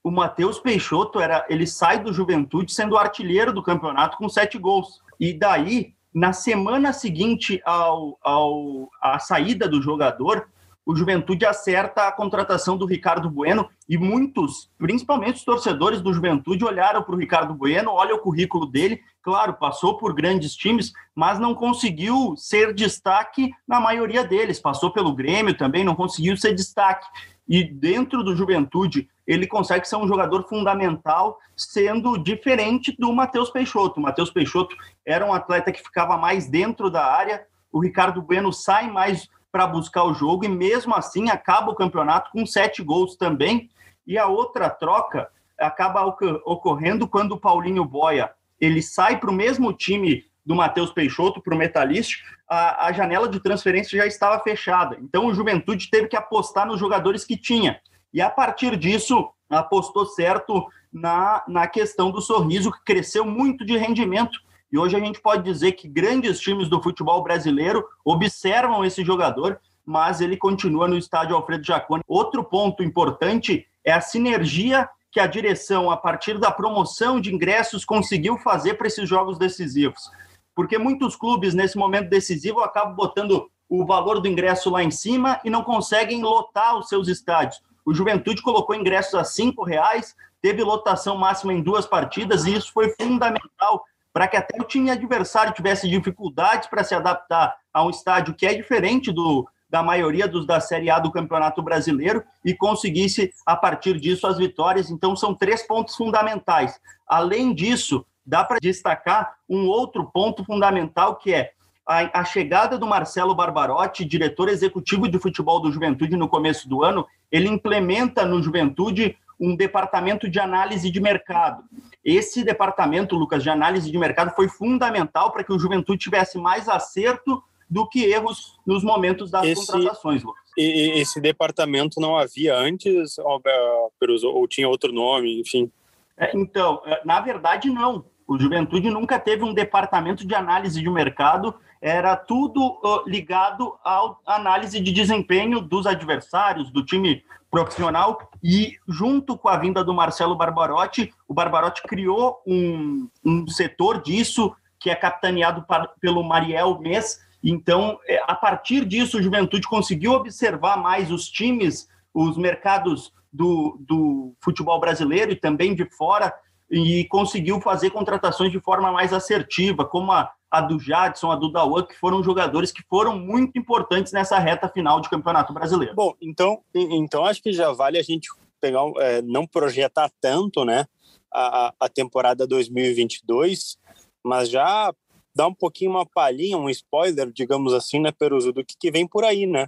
o, 0.04 0.12
Matheus 0.12 0.60
Peixoto 0.60 1.20
era, 1.20 1.46
ele 1.50 1.68
sai 1.68 2.00
do 2.02 2.14
Juventude 2.14 2.72
sendo 2.72 2.98
artilheiro 2.98 3.52
do 3.52 3.62
campeonato 3.62 4.18
com 4.18 4.30
sete 4.30 4.58
gols. 4.58 5.02
E 5.20 5.34
daí, 5.34 5.94
na 6.14 6.32
semana 6.32 6.94
seguinte 6.94 7.62
ao, 7.66 8.18
ao 8.22 8.90
à 9.02 9.20
saída 9.20 9.68
do 9.68 9.82
jogador, 9.82 10.48
o 10.92 10.96
Juventude 10.96 11.46
acerta 11.46 12.06
a 12.06 12.12
contratação 12.12 12.76
do 12.76 12.86
Ricardo 12.86 13.30
Bueno 13.30 13.70
e 13.88 13.98
muitos, 13.98 14.70
principalmente 14.78 15.38
os 15.38 15.46
torcedores 15.46 16.02
do 16.02 16.14
Juventude, 16.14 16.66
olharam 16.66 17.02
para 17.02 17.16
o 17.16 17.18
Ricardo 17.18 17.54
Bueno, 17.54 17.92
olha 17.92 18.14
o 18.14 18.20
currículo 18.20 18.66
dele, 18.66 19.00
claro, 19.24 19.54
passou 19.54 19.98
por 19.98 20.14
grandes 20.14 20.54
times, 20.54 20.92
mas 21.16 21.40
não 21.40 21.56
conseguiu 21.56 22.36
ser 22.36 22.74
destaque 22.74 23.52
na 23.66 23.80
maioria 23.80 24.26
deles, 24.26 24.60
passou 24.60 24.92
pelo 24.92 25.16
Grêmio 25.16 25.58
também, 25.58 25.86
não 25.86 25.96
conseguiu 25.96 26.36
ser 26.36 26.54
destaque. 26.54 27.08
E 27.48 27.64
dentro 27.64 28.22
do 28.22 28.36
Juventude, 28.36 29.08
ele 29.26 29.48
consegue 29.48 29.88
ser 29.88 29.96
um 29.96 30.08
jogador 30.08 30.46
fundamental, 30.50 31.40
sendo 31.56 32.18
diferente 32.18 32.94
do 33.00 33.14
Matheus 33.14 33.50
Peixoto. 33.50 33.98
O 33.98 34.04
Matheus 34.04 34.30
Peixoto 34.30 34.76
era 35.06 35.26
um 35.26 35.34
atleta 35.34 35.72
que 35.72 35.82
ficava 35.82 36.18
mais 36.18 36.50
dentro 36.50 36.90
da 36.90 37.06
área, 37.06 37.46
o 37.72 37.80
Ricardo 37.80 38.22
Bueno 38.22 38.52
sai 38.52 38.92
mais 38.92 39.30
para 39.52 39.68
buscar 39.68 40.04
o 40.04 40.14
jogo 40.14 40.46
e 40.46 40.50
mesmo 40.50 40.96
assim 40.96 41.30
acaba 41.30 41.72
o 41.72 41.76
campeonato 41.76 42.32
com 42.32 42.46
sete 42.46 42.82
gols 42.82 43.16
também. 43.16 43.70
E 44.08 44.18
a 44.18 44.28
outra 44.28 44.70
troca 44.70 45.30
acaba 45.60 46.06
ocorrendo 46.46 47.08
quando 47.08 47.34
o 47.34 47.40
Paulinho 47.40 47.86
Boia 47.86 48.32
ele 48.60 48.82
sai 48.82 49.20
para 49.20 49.30
o 49.30 49.34
mesmo 49.34 49.74
time 49.74 50.24
do 50.46 50.56
Matheus 50.56 50.92
Peixoto 50.92 51.42
para 51.42 51.54
o 51.54 51.58
Metalist, 51.58 52.22
a, 52.50 52.88
a, 52.88 52.92
janela 52.92 53.28
de 53.28 53.40
transferência 53.40 53.98
já 53.98 54.06
estava 54.06 54.42
fechada. 54.44 54.98
Então 55.00 55.28
o 55.28 55.34
Juventude 55.34 55.90
teve 55.90 56.08
que 56.08 56.16
apostar 56.16 56.66
nos 56.66 56.80
jogadores 56.80 57.24
que 57.24 57.38
tinha. 57.38 57.80
E 58.14 58.22
a 58.22 58.30
partir 58.30 58.76
disso, 58.76 59.30
apostou 59.50 60.06
certo 60.06 60.68
na, 60.92 61.44
na 61.48 61.68
questão 61.68 62.12
do 62.12 62.22
sorriso, 62.22 62.72
que 62.72 62.84
cresceu 62.84 63.26
muito 63.26 63.66
de 63.66 63.78
rendimento 63.78 64.40
e 64.72 64.78
hoje 64.78 64.96
a 64.96 65.00
gente 65.00 65.20
pode 65.20 65.44
dizer 65.44 65.74
que 65.74 65.88
grandes 65.88 66.40
times 66.40 66.70
do 66.70 66.82
futebol 66.82 67.22
brasileiro 67.22 67.84
observam 68.06 68.86
esse 68.86 69.04
jogador, 69.04 69.60
mas 69.86 70.22
ele 70.22 70.38
continua 70.38 70.88
no 70.88 70.98
estádio 70.98 71.36
Alfredo 71.36 71.66
Jaconi. 71.66 72.04
Outro 72.08 72.44
ponto 72.44 72.82
importante 72.82 73.68
é 73.84 73.92
a 73.92 74.00
sinergia 74.00 74.88
que 75.12 75.20
a 75.20 75.28
direção, 75.28 75.92
a 75.92 75.98
partir 75.98 76.40
da 76.40 76.50
promoção 76.50 77.20
de 77.20 77.34
ingressos, 77.34 77.84
conseguiu 77.84 78.38
fazer 78.38 78.76
para 78.76 78.88
esses 78.88 79.10
jogos 79.10 79.38
decisivos. 79.38 80.10
Porque 80.56 80.78
muitos 80.78 81.18
clubes, 81.18 81.54
nesse 81.54 81.78
momento 81.78 82.10
decisivo, 82.10 82.62
acabam 82.62 82.96
botando 82.96 83.50
o 83.68 83.86
valor 83.86 84.22
do 84.22 84.28
ingresso 84.28 84.70
lá 84.70 84.82
em 84.82 84.92
cima 84.92 85.40
e 85.44 85.50
não 85.50 85.64
conseguem 85.64 86.22
lotar 86.22 86.78
os 86.78 86.88
seus 86.88 87.10
estádios. 87.10 87.62
O 87.86 87.94
Juventude 87.94 88.42
colocou 88.42 88.76
ingressos 88.76 89.16
a 89.16 89.24
cinco 89.24 89.64
reais, 89.64 90.16
teve 90.42 90.64
lotação 90.64 91.18
máxima 91.18 91.54
em 91.54 91.62
duas 91.62 91.86
partidas 91.86 92.46
e 92.46 92.54
isso 92.54 92.72
foi 92.72 92.94
fundamental 93.00 93.84
para 94.14 94.28
que 94.28 94.38
até 94.38 94.62
o 94.62 94.66
time 94.66 94.90
adversário 94.90 95.54
tivesse 95.54 95.90
dificuldades 95.90 96.68
para 96.68 96.84
se 96.84 96.94
adaptar 96.94 97.56
a 97.74 97.84
um 97.84 97.90
estádio 97.90 98.34
que 98.34 98.46
é 98.46 98.54
diferente 98.54 99.12
do 99.12 99.48
da 99.70 99.82
maioria 99.82 100.28
dos 100.28 100.46
da 100.46 100.60
Série 100.60 100.90
A 100.90 101.00
do 101.00 101.10
Campeonato 101.10 101.62
Brasileiro 101.62 102.22
e 102.44 102.54
conseguisse 102.54 103.34
a 103.46 103.56
partir 103.56 103.98
disso 103.98 104.28
as 104.28 104.38
vitórias. 104.38 104.92
Então 104.92 105.16
são 105.16 105.34
três 105.34 105.66
pontos 105.66 105.96
fundamentais. 105.96 106.78
Além 107.08 107.54
disso, 107.54 108.06
dá 108.26 108.44
para 108.44 108.60
destacar 108.60 109.36
um 109.50 109.68
outro 109.68 110.12
ponto 110.12 110.44
fundamental 110.44 111.16
que 111.16 111.34
é 111.34 111.52
a, 111.88 112.20
a, 112.20 112.26
chegada 112.26 112.78
do 112.78 112.86
Marcelo 112.86 113.34
Barbarotti, 113.34 114.04
diretor 114.04 114.50
executivo 114.50 115.08
de 115.08 115.18
futebol 115.18 115.62
do 115.62 115.72
Juventude 115.72 116.18
no 116.18 116.28
começo 116.28 116.68
do 116.68 116.84
ano, 116.84 117.08
ele 117.32 117.48
implementa 117.48 118.26
no 118.26 118.44
Juventude 118.44 119.18
um 119.42 119.56
departamento 119.56 120.30
de 120.30 120.40
análise 120.40 120.92
de 120.92 121.02
mercado. 121.02 121.64
Esse 122.06 122.44
departamento, 122.44 123.16
Lucas, 123.16 123.42
de 123.42 123.50
análise 123.50 123.92
de 123.92 123.98
mercado 123.98 124.36
foi 124.36 124.48
fundamental 124.48 125.32
para 125.32 125.44
que 125.44 125.52
o 125.52 125.58
Juventude 125.58 125.98
tivesse 125.98 126.38
mais 126.38 126.70
acerto 126.70 127.44
do 127.68 127.88
que 127.88 128.04
erros 128.06 128.60
nos 128.66 128.84
momentos 128.84 129.32
das 129.32 129.46
esse, 129.46 129.66
contratações, 129.66 130.24
Lucas. 130.24 130.44
E, 130.56 131.00
esse 131.02 131.20
departamento 131.20 132.00
não 132.00 132.16
havia 132.16 132.56
antes, 132.56 133.18
ou 133.18 134.48
tinha 134.48 134.70
outro 134.70 134.94
nome, 134.94 135.40
enfim? 135.40 135.72
É, 136.18 136.32
então, 136.36 136.82
é, 136.86 137.02
na 137.04 137.20
verdade, 137.20 137.70
não. 137.70 138.06
O 138.28 138.38
Juventude 138.38 138.90
nunca 138.90 139.18
teve 139.18 139.44
um 139.44 139.54
departamento 139.54 140.26
de 140.26 140.36
análise 140.36 140.80
de 140.80 140.90
mercado, 140.90 141.56
era 141.82 142.16
tudo 142.16 142.80
ligado 143.08 143.76
à 143.84 144.16
análise 144.28 144.80
de 144.80 144.92
desempenho 144.92 145.60
dos 145.60 145.88
adversários, 145.88 146.72
do 146.72 146.86
time 146.86 147.24
profissional, 147.50 148.30
e 148.42 148.78
junto 148.88 149.38
com 149.38 149.50
a 149.50 149.58
vinda 149.58 149.84
do 149.84 149.94
Marcelo 149.94 150.36
Barbarotti, 150.36 151.12
o 151.28 151.34
Barbarotti 151.34 151.82
criou 151.84 152.42
um, 152.48 153.10
um 153.26 153.48
setor 153.48 154.02
disso, 154.02 154.56
que 154.80 154.90
é 154.90 154.96
capitaneado 154.96 155.66
pelo 156.00 156.24
Mariel 156.24 156.80
Mês. 156.80 157.20
Então, 157.44 158.00
é, 158.08 158.24
a 158.26 158.36
partir 158.36 158.86
disso, 158.86 159.18
o 159.18 159.24
Juventude 159.24 159.68
conseguiu 159.68 160.14
observar 160.14 160.78
mais 160.78 161.12
os 161.12 161.28
times, 161.28 161.90
os 162.14 162.38
mercados 162.38 163.12
do, 163.34 163.78
do 163.82 164.34
futebol 164.40 164.80
brasileiro 164.80 165.32
e 165.32 165.36
também 165.36 165.74
de 165.74 165.86
fora, 165.86 166.34
e 166.70 167.06
conseguiu 167.10 167.60
fazer 167.60 167.90
contratações 167.90 168.52
de 168.52 168.60
forma 168.62 168.92
mais 168.92 169.12
assertiva, 169.12 169.84
como 169.84 170.12
a, 170.12 170.32
a 170.52 170.60
do 170.60 170.78
Jadson, 170.78 171.32
a 171.32 171.36
do 171.36 171.50
Dawan, 171.50 171.84
que 171.84 171.98
foram 171.98 172.22
jogadores 172.22 172.74
que 172.74 172.84
foram 172.90 173.18
muito 173.18 173.58
importantes 173.58 174.12
nessa 174.12 174.38
reta 174.38 174.68
final 174.68 175.00
de 175.00 175.10
Campeonato 175.10 175.54
Brasileiro. 175.54 175.96
Bom, 175.96 176.14
então, 176.22 176.62
então 176.76 177.26
acho 177.26 177.42
que 177.42 177.54
já 177.54 177.72
vale 177.72 177.98
a 177.98 178.04
gente 178.04 178.28
pegar, 178.60 178.82
é, 178.98 179.22
não 179.22 179.48
projetar 179.48 180.12
tanto, 180.20 180.66
né, 180.66 180.86
a, 181.34 181.74
a 181.80 181.88
temporada 181.88 182.46
2022, 182.46 183.78
mas 184.22 184.50
já 184.50 184.94
dar 185.34 185.48
um 185.48 185.54
pouquinho 185.54 185.92
uma 185.92 186.06
palhinha, 186.06 186.58
um 186.58 186.70
spoiler, 186.70 187.32
digamos 187.32 187.74
assim, 187.74 188.02
né, 188.02 188.12
Peruso, 188.12 188.52
do 188.52 188.66
que, 188.66 188.76
que 188.78 188.92
vem 188.92 189.08
por 189.08 189.24
aí, 189.24 189.46
né? 189.46 189.68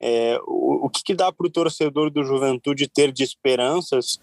É, 0.00 0.38
o, 0.46 0.86
o 0.86 0.90
que, 0.90 1.04
que 1.04 1.14
dá 1.14 1.30
para 1.32 1.46
o 1.46 1.50
torcedor 1.50 2.10
do 2.10 2.24
Juventude 2.24 2.88
ter 2.88 3.12
de 3.12 3.22
esperanças 3.22 4.20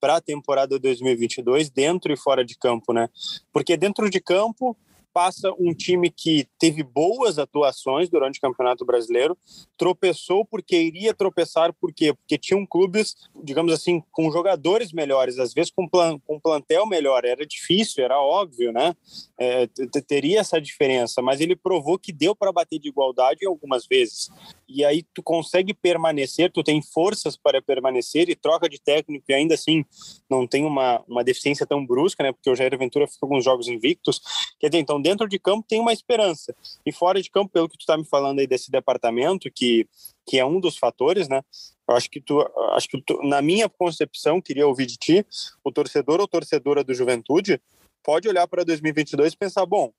para 0.00 0.16
a 0.16 0.20
temporada 0.20 0.80
2022 0.80 1.70
dentro 1.70 2.12
e 2.12 2.16
fora 2.16 2.44
de 2.44 2.58
campo, 2.58 2.92
né? 2.92 3.08
Porque 3.52 3.76
dentro 3.76 4.10
de 4.10 4.20
campo 4.20 4.76
passa 5.12 5.52
um 5.58 5.74
time 5.74 6.10
que 6.10 6.46
teve 6.58 6.82
boas 6.82 7.38
atuações 7.38 8.08
durante 8.08 8.38
o 8.38 8.40
Campeonato 8.40 8.84
Brasileiro, 8.84 9.36
tropeçou 9.76 10.44
porque 10.44 10.80
iria 10.80 11.12
tropeçar, 11.12 11.72
por 11.72 11.92
quê? 11.92 12.12
Porque 12.14 12.38
tinham 12.38 12.64
clubes, 12.64 13.16
digamos 13.42 13.72
assim, 13.72 14.02
com 14.10 14.30
jogadores 14.30 14.92
melhores, 14.92 15.38
às 15.38 15.52
vezes 15.52 15.70
com, 15.70 15.88
plan, 15.88 16.18
com 16.20 16.40
plantel 16.40 16.86
melhor. 16.86 17.24
Era 17.24 17.46
difícil, 17.46 18.04
era 18.04 18.20
óbvio, 18.20 18.72
né? 18.72 18.94
É, 19.38 19.66
teria 20.06 20.40
essa 20.40 20.60
diferença, 20.60 21.20
mas 21.20 21.40
ele 21.40 21.56
provou 21.56 21.98
que 21.98 22.12
deu 22.12 22.34
para 22.34 22.52
bater 22.52 22.78
de 22.78 22.88
igualdade 22.88 23.46
algumas 23.46 23.86
vezes. 23.86 24.30
E 24.68 24.84
aí 24.84 25.04
tu 25.14 25.22
consegue 25.22 25.74
permanecer, 25.74 26.50
tu 26.50 26.62
tem 26.62 26.80
forças 26.80 27.36
para 27.36 27.60
permanecer 27.60 28.30
e 28.30 28.36
troca 28.36 28.68
de 28.68 28.80
técnico 28.80 29.24
e 29.28 29.34
ainda 29.34 29.54
assim 29.54 29.84
não 30.30 30.46
tem 30.46 30.64
uma, 30.64 31.02
uma 31.06 31.22
deficiência 31.22 31.66
tão 31.66 31.84
brusca, 31.84 32.22
né? 32.22 32.32
Porque 32.32 32.48
o 32.48 32.54
Jair 32.54 32.76
Ventura 32.78 33.06
ficou 33.06 33.28
com 33.28 33.34
alguns 33.34 33.44
jogos 33.44 33.68
invictos. 33.68 34.20
Quer 34.58 34.68
dizer, 34.68 34.80
então 34.80 35.01
dentro 35.02 35.28
de 35.28 35.38
campo 35.38 35.66
tem 35.68 35.80
uma 35.80 35.92
esperança. 35.92 36.54
E 36.86 36.92
fora 36.92 37.20
de 37.20 37.30
campo, 37.30 37.50
pelo 37.52 37.68
que 37.68 37.76
tu 37.76 37.80
está 37.80 37.96
me 37.96 38.04
falando 38.04 38.38
aí 38.38 38.46
desse 38.46 38.70
departamento, 38.70 39.50
que, 39.50 39.86
que 40.26 40.38
é 40.38 40.44
um 40.44 40.60
dos 40.60 40.76
fatores, 40.76 41.28
né? 41.28 41.42
Eu 41.88 41.96
acho 41.96 42.08
que 42.08 42.20
tu, 42.20 42.40
acho 42.74 42.88
que 42.88 43.02
tu, 43.02 43.20
na 43.22 43.42
minha 43.42 43.68
concepção, 43.68 44.40
queria 44.40 44.66
ouvir 44.66 44.86
de 44.86 44.96
ti, 44.96 45.26
o 45.64 45.72
torcedor 45.72 46.20
ou 46.20 46.28
torcedora 46.28 46.84
do 46.84 46.94
Juventude 46.94 47.60
pode 48.02 48.28
olhar 48.28 48.46
para 48.48 48.64
2022 48.64 49.32
e 49.32 49.36
pensar, 49.36 49.66
bom, 49.66 49.92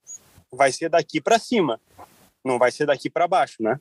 vai 0.52 0.72
ser 0.72 0.90
daqui 0.90 1.22
para 1.22 1.40
cima, 1.40 1.80
não 2.44 2.58
vai 2.58 2.72
ser 2.72 2.86
daqui 2.86 3.10
para 3.10 3.28
baixo, 3.28 3.62
né? 3.62 3.80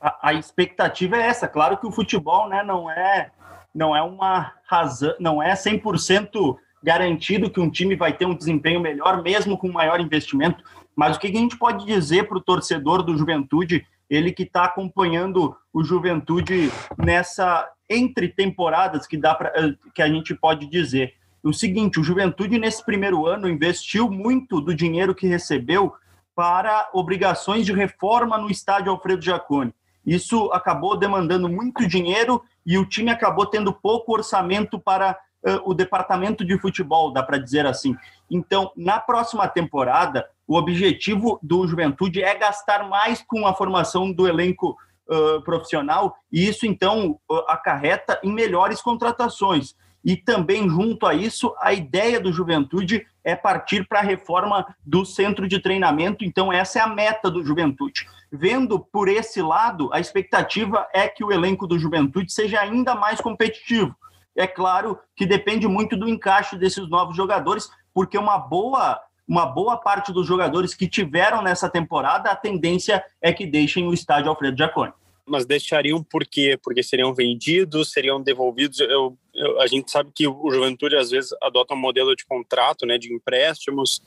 A, 0.00 0.30
a, 0.30 0.34
expectativa 0.34 1.16
é 1.16 1.26
essa. 1.26 1.48
Claro 1.48 1.78
que 1.78 1.86
o 1.86 1.92
futebol, 1.92 2.48
né, 2.48 2.62
não 2.62 2.90
é 2.90 3.30
não 3.74 3.94
é 3.94 4.02
uma 4.02 4.54
razão, 4.64 5.14
não 5.20 5.42
é 5.42 5.52
100% 5.52 6.56
garantido 6.86 7.50
que 7.50 7.58
um 7.58 7.68
time 7.68 7.96
vai 7.96 8.12
ter 8.12 8.26
um 8.26 8.34
desempenho 8.34 8.78
melhor, 8.78 9.20
mesmo 9.20 9.58
com 9.58 9.68
maior 9.72 9.98
investimento. 10.00 10.62
Mas 10.94 11.16
o 11.16 11.18
que 11.18 11.26
a 11.26 11.30
gente 11.30 11.58
pode 11.58 11.84
dizer 11.84 12.28
para 12.28 12.38
o 12.38 12.40
torcedor 12.40 13.02
do 13.02 13.18
Juventude, 13.18 13.84
ele 14.08 14.30
que 14.30 14.44
está 14.44 14.66
acompanhando 14.66 15.56
o 15.72 15.82
Juventude 15.82 16.70
nessa 16.96 17.68
entre 17.90 18.28
temporadas 18.28 19.04
que 19.04 19.16
dá 19.16 19.34
pra, 19.34 19.52
eh, 19.56 19.74
que 19.92 20.00
a 20.00 20.08
gente 20.08 20.32
pode 20.32 20.66
dizer 20.66 21.14
o 21.42 21.52
seguinte: 21.52 21.98
o 21.98 22.04
Juventude 22.04 22.56
nesse 22.56 22.84
primeiro 22.84 23.26
ano 23.26 23.48
investiu 23.48 24.08
muito 24.08 24.60
do 24.60 24.72
dinheiro 24.72 25.12
que 25.12 25.26
recebeu 25.26 25.92
para 26.36 26.88
obrigações 26.92 27.66
de 27.66 27.72
reforma 27.72 28.38
no 28.38 28.48
estádio 28.48 28.92
Alfredo 28.92 29.24
Jaconi. 29.24 29.74
Isso 30.04 30.52
acabou 30.52 30.96
demandando 30.96 31.48
muito 31.48 31.88
dinheiro 31.88 32.40
e 32.64 32.78
o 32.78 32.86
time 32.86 33.10
acabou 33.10 33.46
tendo 33.46 33.72
pouco 33.72 34.12
orçamento 34.12 34.78
para 34.78 35.18
o 35.64 35.74
departamento 35.74 36.44
de 36.44 36.58
futebol, 36.58 37.12
dá 37.12 37.22
para 37.22 37.38
dizer 37.38 37.66
assim. 37.66 37.96
Então, 38.30 38.72
na 38.76 38.98
próxima 38.98 39.46
temporada, 39.48 40.28
o 40.46 40.56
objetivo 40.56 41.38
do 41.42 41.66
Juventude 41.66 42.22
é 42.22 42.34
gastar 42.34 42.88
mais 42.88 43.22
com 43.22 43.46
a 43.46 43.54
formação 43.54 44.12
do 44.12 44.26
elenco 44.26 44.76
uh, 45.08 45.40
profissional, 45.42 46.16
e 46.32 46.48
isso 46.48 46.66
então 46.66 47.18
acarreta 47.48 48.20
em 48.22 48.32
melhores 48.32 48.80
contratações. 48.80 49.74
e 50.06 50.16
também 50.16 50.68
junto 50.68 51.04
a 51.04 51.14
isso, 51.14 51.52
a 51.60 51.72
ideia 51.72 52.20
do 52.20 52.32
Juventude 52.32 53.04
é 53.24 53.34
partir 53.34 53.88
para 53.88 53.98
a 53.98 54.04
reforma 54.04 54.64
do 54.84 55.04
centro 55.04 55.48
de 55.48 55.58
treinamento, 55.58 56.24
então 56.24 56.52
essa 56.52 56.78
é 56.78 56.82
a 56.82 56.86
meta 56.86 57.28
do 57.28 57.44
Juventude. 57.44 58.06
Vendo 58.30 58.78
por 58.78 59.08
esse 59.08 59.42
lado, 59.42 59.90
a 59.92 59.98
expectativa 59.98 60.86
é 60.94 61.08
que 61.08 61.24
o 61.24 61.32
elenco 61.32 61.66
do 61.66 61.76
Juventude 61.76 62.32
seja 62.32 62.60
ainda 62.60 62.94
mais 62.94 63.20
competitivo. 63.20 63.96
É 64.36 64.46
claro 64.46 64.98
que 65.14 65.24
depende 65.24 65.66
muito 65.66 65.96
do 65.96 66.08
encaixe 66.08 66.56
desses 66.56 66.88
novos 66.88 67.16
jogadores, 67.16 67.70
porque 67.94 68.18
uma 68.18 68.38
boa 68.38 69.00
uma 69.28 69.44
boa 69.44 69.76
parte 69.76 70.12
dos 70.12 70.24
jogadores 70.24 70.72
que 70.72 70.86
tiveram 70.86 71.42
nessa 71.42 71.68
temporada, 71.68 72.30
a 72.30 72.36
tendência 72.36 73.04
é 73.20 73.32
que 73.32 73.44
deixem 73.44 73.88
o 73.88 73.92
estádio 73.92 74.30
Alfredo 74.30 74.56
Jaconi. 74.56 74.92
Mas 75.28 75.44
deixariam 75.44 76.02
por 76.02 76.24
quê? 76.24 76.58
Porque 76.62 76.82
seriam 76.82 77.12
vendidos, 77.12 77.90
seriam 77.90 78.22
devolvidos. 78.22 78.78
Eu, 78.80 79.18
eu, 79.34 79.60
a 79.60 79.66
gente 79.66 79.90
sabe 79.90 80.10
que 80.14 80.26
o 80.26 80.50
Juventude 80.50 80.96
às 80.96 81.10
vezes 81.10 81.30
adota 81.42 81.74
um 81.74 81.78
modelo 81.78 82.14
de 82.14 82.24
contrato, 82.24 82.86
né, 82.86 82.96
de 82.96 83.12
empréstimos, 83.12 84.00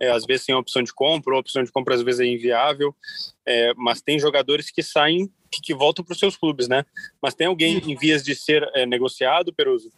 é, 0.00 0.10
às 0.10 0.26
vezes 0.26 0.46
tem 0.46 0.54
opção 0.54 0.82
de 0.82 0.92
compra, 0.92 1.34
a 1.34 1.38
opção 1.38 1.62
de 1.62 1.70
compra 1.70 1.94
às 1.94 2.02
vezes 2.02 2.20
é 2.20 2.26
inviável, 2.26 2.94
é, 3.46 3.72
mas 3.76 4.02
tem 4.02 4.18
jogadores 4.18 4.70
que 4.70 4.82
saem, 4.82 5.30
que, 5.50 5.60
que 5.62 5.74
voltam 5.74 6.04
para 6.04 6.12
os 6.12 6.18
seus 6.18 6.36
clubes, 6.36 6.66
né? 6.66 6.84
Mas 7.22 7.34
tem 7.34 7.46
alguém 7.46 7.78
em 7.78 7.96
vias 7.96 8.24
de 8.24 8.34
ser 8.34 8.68
é, 8.74 8.84
negociado, 8.84 9.52
Peruso? 9.52 9.92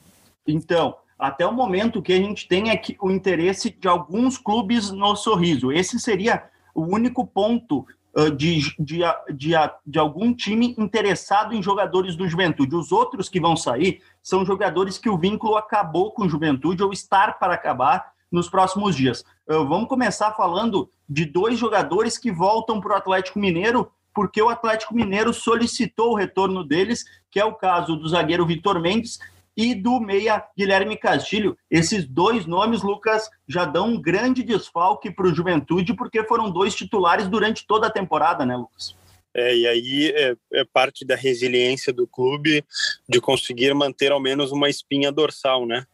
Então, 0.46 0.96
até 1.18 1.46
o 1.46 1.52
momento 1.52 2.02
que 2.02 2.12
a 2.12 2.18
gente 2.18 2.46
tem 2.46 2.70
é 2.70 2.76
que 2.76 2.96
o 3.00 3.10
interesse 3.10 3.70
de 3.70 3.88
alguns 3.88 4.36
clubes 4.36 4.90
no 4.90 5.16
Sorriso. 5.16 5.72
Esse 5.72 5.98
seria 5.98 6.44
o 6.74 6.82
único 6.82 7.26
ponto 7.26 7.86
de, 8.34 8.74
de, 8.78 9.00
de, 9.34 9.52
de, 9.86 9.98
algum 9.98 10.34
time 10.34 10.74
interessado 10.78 11.54
em 11.54 11.62
jogadores 11.62 12.16
do 12.16 12.26
Juventude. 12.26 12.74
Os 12.74 12.90
outros 12.90 13.28
que 13.28 13.38
vão 13.38 13.54
sair 13.56 14.00
são 14.22 14.44
jogadores 14.44 14.96
que 14.96 15.10
o 15.10 15.18
vínculo 15.18 15.56
acabou 15.56 16.12
com 16.12 16.24
o 16.24 16.28
Juventude 16.28 16.82
ou 16.82 16.92
estar 16.92 17.38
para 17.38 17.54
acabar 17.54 18.12
nos 18.32 18.48
próximos 18.48 18.96
dias. 18.96 19.22
Uh, 19.46 19.66
vamos 19.66 19.88
começar 19.88 20.32
falando 20.32 20.88
de 21.08 21.24
dois 21.24 21.58
jogadores 21.58 22.16
que 22.16 22.32
voltam 22.32 22.80
para 22.80 22.94
o 22.94 22.96
Atlético 22.96 23.38
Mineiro 23.38 23.90
porque 24.16 24.40
o 24.40 24.48
Atlético 24.48 24.94
Mineiro 24.94 25.30
solicitou 25.34 26.12
o 26.12 26.16
retorno 26.16 26.64
deles, 26.64 27.04
que 27.30 27.38
é 27.38 27.44
o 27.44 27.52
caso 27.52 27.96
do 27.96 28.08
zagueiro 28.08 28.46
Vitor 28.46 28.80
Mendes 28.80 29.18
e 29.56 29.74
do 29.74 29.98
meia 29.98 30.44
Guilherme 30.56 30.96
Castilho. 30.96 31.56
Esses 31.70 32.06
dois 32.06 32.44
nomes, 32.44 32.82
Lucas, 32.82 33.30
já 33.48 33.64
dão 33.64 33.88
um 33.88 34.00
grande 34.00 34.42
desfalque 34.42 35.10
para 35.10 35.26
o 35.26 35.34
Juventude, 35.34 35.94
porque 35.94 36.22
foram 36.24 36.50
dois 36.50 36.74
titulares 36.74 37.26
durante 37.26 37.66
toda 37.66 37.86
a 37.86 37.90
temporada, 37.90 38.44
né, 38.44 38.56
Lucas? 38.56 38.94
É, 39.34 39.54
e 39.54 39.66
aí 39.66 40.12
é, 40.14 40.36
é, 40.54 40.64
parte 40.64 41.04
da 41.04 41.14
resiliência 41.14 41.92
do 41.92 42.06
clube 42.06 42.64
de 43.08 43.20
conseguir 43.20 43.74
manter 43.74 44.10
ao 44.10 44.20
menos 44.20 44.50
uma 44.50 44.68
espinha 44.68 45.12
dorsal, 45.12 45.66
né? 45.66 45.86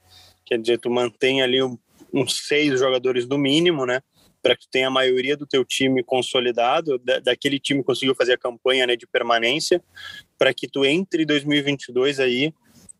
Quer 0.44 0.58
dizer, 0.58 0.78
tu 0.78 0.88
mantém 0.90 1.42
ali 1.42 1.62
um, 1.62 1.76
uns 2.12 2.46
seis 2.46 2.78
jogadores 2.78 3.26
do 3.26 3.36
mínimo, 3.36 3.84
né? 3.84 4.00
Para 4.40 4.56
que 4.56 4.62
tu 4.66 4.70
tenha 4.70 4.86
a 4.88 4.90
maioria 4.90 5.36
do 5.36 5.44
teu 5.46 5.64
time 5.64 6.04
consolidado, 6.04 6.98
da, 6.98 7.18
daquele 7.18 7.58
time 7.58 7.80
que 7.80 7.86
conseguiu 7.86 8.14
fazer 8.14 8.34
a 8.34 8.38
campanha 8.38 8.86
né, 8.86 8.94
de 8.94 9.08
permanência, 9.08 9.82
para 10.38 10.54
que 10.54 10.68
tu 10.68 10.84
entre 10.84 11.24
2022 11.24 12.20
aí 12.20 12.52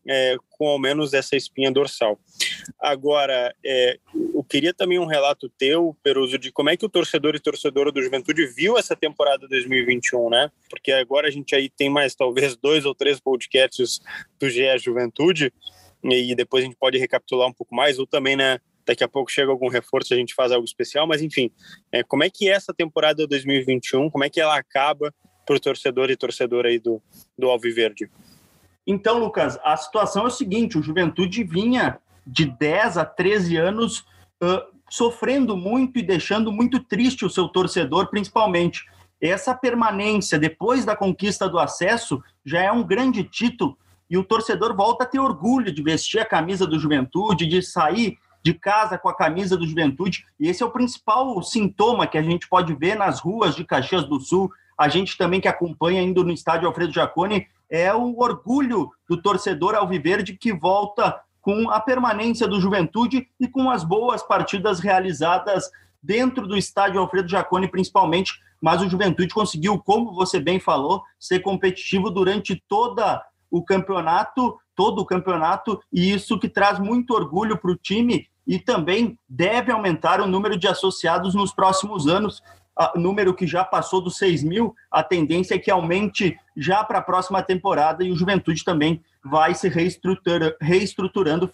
é, 0.07 0.35
com 0.49 0.67
ao 0.67 0.79
menos 0.79 1.13
essa 1.13 1.35
espinha 1.35 1.71
dorsal. 1.71 2.19
Agora, 2.79 3.53
é, 3.65 3.97
eu 4.33 4.43
queria 4.43 4.73
também 4.73 4.99
um 4.99 5.05
relato 5.05 5.49
teu, 5.57 5.95
Peruso, 6.03 6.37
de 6.37 6.51
como 6.51 6.69
é 6.69 6.77
que 6.77 6.85
o 6.85 6.89
torcedor 6.89 7.35
e 7.35 7.39
torcedora 7.39 7.91
do 7.91 8.01
Juventude 8.01 8.45
viu 8.47 8.77
essa 8.77 8.95
temporada 8.95 9.47
2021, 9.47 10.29
né? 10.29 10.51
Porque 10.69 10.91
agora 10.91 11.27
a 11.27 11.31
gente 11.31 11.55
aí 11.55 11.69
tem 11.69 11.89
mais 11.89 12.15
talvez 12.15 12.55
dois 12.55 12.85
ou 12.85 12.93
três 12.93 13.19
podcasts 13.19 13.99
do 14.39 14.49
GE 14.49 14.77
Juventude 14.77 15.51
e 16.03 16.35
depois 16.35 16.63
a 16.63 16.67
gente 16.67 16.77
pode 16.77 16.97
recapitular 16.97 17.47
um 17.47 17.53
pouco 17.53 17.73
mais, 17.73 17.97
ou 17.97 18.05
também, 18.05 18.35
né, 18.35 18.59
daqui 18.85 19.03
a 19.03 19.07
pouco 19.07 19.31
chega 19.31 19.49
algum 19.49 19.69
reforço, 19.69 20.13
a 20.13 20.17
gente 20.17 20.33
faz 20.33 20.51
algo 20.51 20.65
especial, 20.65 21.07
mas 21.07 21.21
enfim, 21.21 21.49
é, 21.91 22.03
como 22.03 22.23
é 22.23 22.29
que 22.29 22.49
é 22.49 22.51
essa 22.51 22.73
temporada 22.73 23.25
2021, 23.25 24.09
como 24.09 24.23
é 24.23 24.29
que 24.29 24.41
ela 24.41 24.57
acaba 24.57 25.13
para 25.45 25.55
o 25.55 25.59
torcedor 25.59 26.09
e 26.09 26.17
torcedora 26.17 26.69
aí 26.69 26.79
do, 26.79 27.01
do 27.37 27.49
Alviverde? 27.49 28.09
Então, 28.85 29.19
Lucas, 29.19 29.57
a 29.63 29.75
situação 29.77 30.23
é 30.23 30.27
o 30.27 30.31
seguinte: 30.31 30.77
o 30.77 30.83
Juventude 30.83 31.43
vinha 31.43 31.99
de 32.25 32.45
10 32.45 32.97
a 32.97 33.05
13 33.05 33.57
anos 33.57 33.99
uh, 34.41 34.73
sofrendo 34.89 35.57
muito 35.57 35.99
e 35.99 36.03
deixando 36.03 36.51
muito 36.51 36.79
triste 36.79 37.25
o 37.25 37.29
seu 37.29 37.47
torcedor, 37.47 38.09
principalmente. 38.09 38.85
Essa 39.21 39.55
permanência 39.55 40.37
depois 40.37 40.83
da 40.83 40.97
conquista 40.97 41.47
do 41.47 41.57
acesso 41.57 42.21
já 42.45 42.61
é 42.61 42.71
um 42.71 42.83
grande 42.83 43.23
título 43.23 43.77
e 44.09 44.17
o 44.17 44.23
torcedor 44.23 44.75
volta 44.75 45.05
a 45.05 45.07
ter 45.07 45.19
orgulho 45.19 45.71
de 45.71 45.81
vestir 45.81 46.19
a 46.19 46.25
camisa 46.25 46.67
do 46.67 46.77
Juventude, 46.77 47.47
de 47.47 47.61
sair 47.61 48.17
de 48.43 48.53
casa 48.53 48.97
com 48.97 49.07
a 49.07 49.15
camisa 49.15 49.55
do 49.55 49.65
Juventude. 49.65 50.25
E 50.39 50.49
esse 50.49 50.61
é 50.61 50.65
o 50.65 50.71
principal 50.71 51.41
sintoma 51.41 52.05
que 52.05 52.17
a 52.17 52.21
gente 52.21 52.47
pode 52.47 52.75
ver 52.75 52.95
nas 52.95 53.21
ruas 53.21 53.55
de 53.55 53.63
Caxias 53.63 54.03
do 54.03 54.19
Sul. 54.19 54.51
A 54.77 54.89
gente 54.89 55.17
também 55.17 55.39
que 55.39 55.47
acompanha 55.47 56.01
indo 56.01 56.23
no 56.23 56.31
estádio 56.31 56.67
Alfredo 56.67 56.93
Jaconi 56.93 57.47
é 57.73 57.91
o 57.91 58.19
orgulho 58.19 58.91
do 59.09 59.19
torcedor 59.19 59.73
alviverde 59.73 60.37
que 60.37 60.53
volta 60.53 61.19
com 61.41 61.71
a 61.71 61.79
permanência 61.79 62.47
do 62.47 62.61
Juventude 62.61 63.27
e 63.39 63.47
com 63.47 63.67
as 63.67 63.83
boas 63.83 64.21
partidas 64.21 64.79
realizadas 64.79 65.71
dentro 66.01 66.47
do 66.47 66.55
estádio 66.55 67.01
Alfredo 67.01 67.27
Jaconi, 67.27 67.67
principalmente. 67.67 68.39
Mas 68.61 68.79
o 68.79 68.87
Juventude 68.87 69.33
conseguiu, 69.33 69.79
como 69.79 70.13
você 70.13 70.39
bem 70.39 70.59
falou, 70.59 71.01
ser 71.19 71.39
competitivo 71.39 72.11
durante 72.11 72.63
toda 72.69 73.25
o 73.49 73.63
campeonato, 73.63 74.55
todo 74.75 74.99
o 74.99 75.05
campeonato, 75.05 75.81
e 75.91 76.13
isso 76.13 76.37
que 76.37 76.47
traz 76.47 76.77
muito 76.77 77.15
orgulho 77.15 77.57
para 77.57 77.71
o 77.71 77.75
time 77.75 78.29
e 78.45 78.59
também 78.59 79.17
deve 79.27 79.71
aumentar 79.71 80.21
o 80.21 80.27
número 80.27 80.55
de 80.57 80.67
associados 80.67 81.33
nos 81.33 81.51
próximos 81.51 82.07
anos 82.07 82.43
número 82.95 83.33
que 83.33 83.45
já 83.45 83.63
passou 83.63 84.01
dos 84.01 84.17
6 84.17 84.43
mil, 84.43 84.73
a 84.91 85.03
tendência 85.03 85.55
é 85.55 85.59
que 85.59 85.71
aumente 85.71 86.37
já 86.55 86.83
para 86.83 86.99
a 86.99 87.03
próxima 87.03 87.41
temporada 87.43 88.03
e 88.03 88.11
o 88.11 88.15
Juventude 88.15 88.63
também 88.63 89.01
vai 89.23 89.53
se 89.53 89.69
reestrutura, 89.69 90.55
reestruturando 90.59 91.49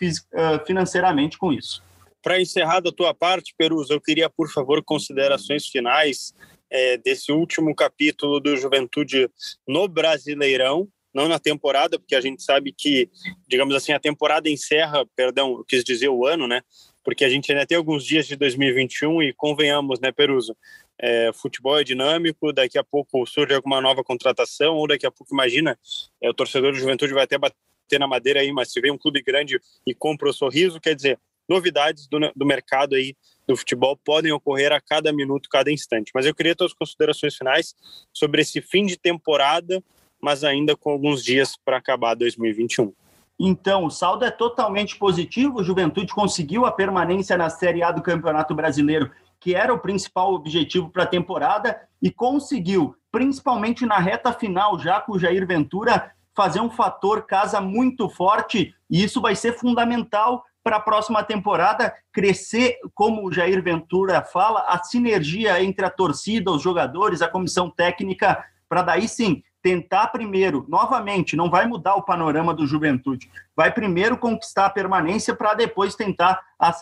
financeiramente 0.66 1.38
com 1.38 1.54
isso. 1.54 1.84
Para 2.22 2.42
encerrar 2.42 2.82
da 2.82 2.92
tua 2.92 3.14
parte, 3.14 3.54
Perus, 3.58 3.90
eu 3.90 4.02
queria, 4.02 4.30
por 4.30 4.50
favor, 4.50 4.84
considerações 4.84 5.68
finais 5.68 6.34
é, 6.70 6.98
desse 6.98 7.32
último 7.32 7.74
capítulo 7.74 8.40
do 8.40 8.56
Juventude 8.58 9.30
no 9.68 9.88
Brasileirão, 9.88 10.88
não 11.14 11.28
na 11.28 11.40
temporada, 11.40 11.98
porque 11.98 12.16
a 12.16 12.22
gente 12.22 12.44
sabe 12.44 12.72
que, 12.72 13.10
digamos 13.48 13.76
assim, 13.76 13.92
a 13.92 14.00
temporada 14.00 14.50
encerra, 14.50 15.06
perdão, 15.16 15.58
eu 15.58 15.66
quis 15.66 15.84
dizer 15.84 16.10
o 16.10 16.26
ano, 16.26 16.48
né? 16.48 16.62
Porque 17.04 17.26
a 17.26 17.30
gente 17.30 17.52
ainda 17.52 17.66
tem 17.66 17.78
alguns 17.78 18.06
dias 18.06 18.28
de 18.28 18.36
2021 18.36 19.24
e 19.24 19.34
convenhamos, 19.34 20.00
né, 20.00 20.12
Peruso? 20.12 20.56
É, 21.02 21.32
futebol 21.34 21.80
é 21.80 21.84
dinâmico, 21.84 22.52
daqui 22.52 22.78
a 22.78 22.84
pouco 22.84 23.26
surge 23.26 23.54
alguma 23.54 23.80
nova 23.80 24.04
contratação, 24.04 24.76
ou 24.76 24.88
daqui 24.88 25.06
a 25.06 25.12
pouco, 25.12 25.34
imagina, 25.34 25.78
é, 26.22 26.30
o 26.30 26.34
torcedor 26.34 26.72
do 26.72 26.78
Juventude 26.78 27.14
vai 27.14 27.24
até 27.24 27.38
bater 27.38 28.00
na 28.00 28.08
madeira 28.08 28.42
aí, 28.42 28.52
mas 28.52 28.72
se 28.72 28.82
vem 28.82 28.92
um 28.92 28.98
clube 28.98 29.22
grande 29.22 29.60
e 29.88 29.96
compra 29.96 30.30
o 30.30 30.34
sorriso, 30.34 30.80
quer 30.80 30.96
dizer, 30.96 31.18
novidades 31.48 32.08
do, 32.08 32.20
do 32.36 32.46
mercado 32.46 32.96
aí 32.96 33.16
do 33.48 33.58
futebol 33.58 33.98
podem 33.98 34.32
ocorrer 34.32 34.72
a 34.72 34.80
cada 34.80 35.12
minuto, 35.12 35.50
cada 35.50 35.72
instante. 35.72 36.12
Mas 36.14 36.26
eu 36.26 36.36
queria 36.36 36.56
ter 36.56 36.66
as 36.66 36.74
considerações 36.74 37.36
finais 37.36 37.74
sobre 38.14 38.42
esse 38.42 38.62
fim 38.62 38.86
de 38.86 38.96
temporada, 38.96 39.84
mas 40.22 40.44
ainda 40.44 40.76
com 40.76 40.92
alguns 40.92 41.24
dias 41.24 41.56
para 41.66 41.78
acabar 41.78 42.14
2021. 42.14 42.94
Então, 43.40 43.86
o 43.86 43.90
saldo 43.90 44.26
é 44.26 44.30
totalmente 44.30 44.98
positivo. 44.98 45.60
O 45.60 45.64
Juventude 45.64 46.14
conseguiu 46.14 46.66
a 46.66 46.72
permanência 46.72 47.38
na 47.38 47.50
Série 47.50 47.82
A 47.82 47.92
do 47.92 48.04
Campeonato 48.04 48.54
Brasileiro 48.54 49.10
que 49.40 49.56
era 49.56 49.74
o 49.74 49.80
principal 49.80 50.34
objetivo 50.34 50.90
para 50.90 51.04
a 51.04 51.08
temporada, 51.08 51.80
e 52.02 52.12
conseguiu, 52.12 52.96
principalmente 53.12 53.86
na 53.86 53.98
reta 53.98 54.34
final, 54.34 54.78
já 54.80 55.00
com 55.00 55.14
o 55.14 55.20
Jair 55.20 55.46
Ventura, 55.48 56.12
fazer 56.36 56.62
um 56.62 56.70
fator 56.70 57.26
casa 57.26 57.60
muito 57.60 58.10
forte, 58.10 58.74
e 58.90 59.04
isso 59.04 59.22
vai 59.22 59.36
ser 59.36 59.54
fundamental 59.54 60.44
para 60.64 60.78
a 60.78 60.82
próxima 60.82 61.24
temporada 61.24 61.94
crescer, 62.12 62.78
como 62.94 63.26
o 63.26 63.32
Jair 63.32 63.64
Ventura 63.64 64.22
fala, 64.22 64.62
a 64.68 64.84
sinergia 64.84 65.64
entre 65.64 65.86
a 65.86 65.90
torcida, 65.90 66.52
os 66.52 66.62
jogadores, 66.62 67.22
a 67.22 67.28
comissão 67.28 67.70
técnica, 67.70 68.44
para 68.68 68.82
daí 68.82 69.08
sim 69.08 69.42
tentar 69.62 70.08
primeiro, 70.08 70.66
novamente, 70.68 71.36
não 71.36 71.50
vai 71.50 71.68
mudar 71.68 71.96
o 71.96 72.04
panorama 72.04 72.54
do 72.54 72.66
Juventude, 72.66 73.30
vai 73.56 73.72
primeiro 73.72 74.18
conquistar 74.18 74.68
a 74.68 74.70
permanência 74.70 75.36
para 75.36 75.54
depois 75.54 75.96
tentar 75.96 76.40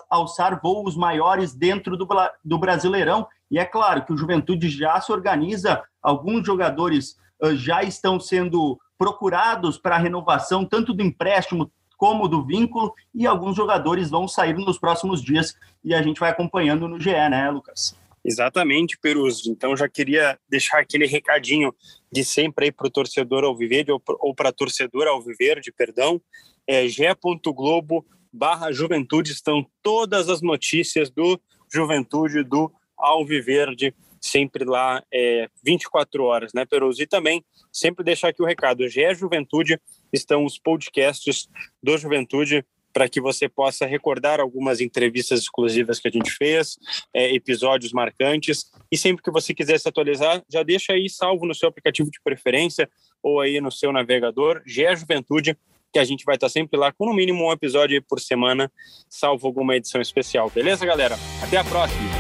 alçar 0.10 0.60
voos 0.62 0.96
maiores 0.96 1.54
dentro 1.54 1.98
do, 1.98 2.08
do 2.44 2.58
Brasileirão. 2.58 3.28
E 3.50 3.58
é 3.58 3.66
claro 3.66 4.06
que 4.06 4.14
o 4.14 4.18
Juventude 4.18 4.70
já 4.70 5.00
se 5.02 5.12
organiza, 5.12 5.82
alguns 6.02 6.46
jogadores 6.46 7.18
uh, 7.42 7.56
já 7.56 7.82
estão 7.82 8.20
sendo 8.20 8.80
procurados 8.98 9.78
para 9.78 9.98
renovação, 9.98 10.66
tanto 10.66 10.94
do 10.94 11.04
empréstimo 11.04 11.72
como 11.98 12.28
do 12.28 12.46
vínculo, 12.46 12.94
e 13.14 13.26
alguns 13.26 13.56
jogadores 13.56 14.12
vão 14.12 14.28
sair 14.28 14.54
nos 14.54 14.78
próximos 14.78 15.22
dias 15.22 15.56
e 15.84 15.96
a 15.96 16.02
gente 16.02 16.20
vai 16.20 16.30
acompanhando 16.30 16.88
no 16.88 17.00
GE, 17.00 17.12
né, 17.12 17.50
Lucas? 17.50 17.96
Exatamente, 18.28 18.98
Perus. 19.00 19.48
Então 19.48 19.76
já 19.78 19.88
queria 19.88 20.38
deixar 20.50 20.80
aquele 20.80 21.08
recadinho 21.08 21.74
de 22.12 22.26
sempre 22.26 22.66
aí 22.66 22.72
para 22.74 22.88
o 22.88 22.92
torcedor 22.92 23.46
Alviverde 23.46 23.92
ou 23.92 24.36
para 24.36 24.50
a 24.50 24.54
torcedora 24.54 25.12
Alviverde, 25.12 25.72
perdão, 25.72 26.22
é 26.68 26.86
g.globo 26.90 28.06
barra 28.32 28.72
Juventude 28.72 29.32
estão 29.32 29.66
todas 29.82 30.30
as 30.30 30.42
notícias 30.42 31.10
do 31.10 31.40
Juventude, 31.72 32.44
do 32.44 32.72
Alviverde, 32.98 33.96
sempre 34.20 34.66
lá 34.66 35.02
é, 35.12 35.50
24 35.64 36.24
horas, 36.24 36.52
né, 36.54 36.66
Peroso? 36.66 37.02
E 37.02 37.08
também, 37.08 37.44
sempre 37.72 38.04
deixar 38.04 38.30
aqui 38.30 38.42
o 38.42 38.46
recado, 38.46 38.88
GE 38.90 39.16
Juventude, 39.16 39.80
estão 40.12 40.44
os 40.44 40.60
podcasts 40.60 41.48
do 41.82 41.98
Juventude, 41.98 42.66
para 42.98 43.08
que 43.08 43.22
você 43.22 43.48
possa 43.48 43.86
recordar 43.86 44.40
algumas 44.40 44.82
entrevistas 44.82 45.42
exclusivas 45.42 46.00
que 46.00 46.08
a 46.08 46.12
gente 46.12 46.32
fez, 46.32 46.80
é, 47.14 47.32
episódios 47.32 47.94
marcantes. 47.94 48.72
E 48.92 48.98
sempre 48.98 49.22
que 49.22 49.30
você 49.30 49.54
quiser 49.54 49.80
se 49.80 49.88
atualizar, 49.88 50.42
já 50.52 50.64
deixa 50.64 50.94
aí 50.94 51.08
salvo 51.08 51.46
no 51.46 51.54
seu 51.54 51.70
aplicativo 51.70 52.10
de 52.10 52.20
preferência 52.24 52.90
ou 53.22 53.40
aí 53.40 53.62
no 53.62 53.72
seu 53.72 53.92
navegador, 53.92 54.64
GE 54.66 54.96
Juventude, 54.96 55.56
que 55.94 56.00
a 56.00 56.04
gente 56.04 56.26
vai 56.26 56.38
estar 56.38 56.50
sempre 56.50 56.80
lá 56.80 56.92
com 56.92 57.06
no 57.06 57.14
mínimo 57.14 57.48
um 57.48 57.52
episódio 57.52 58.02
por 58.02 58.20
semana, 58.20 58.72
salvo 59.08 59.46
alguma 59.46 59.76
edição 59.76 60.02
especial. 60.02 60.50
Beleza, 60.50 60.84
galera? 60.84 61.20
Até 61.44 61.58
a 61.58 61.64
próxima! 61.64 62.17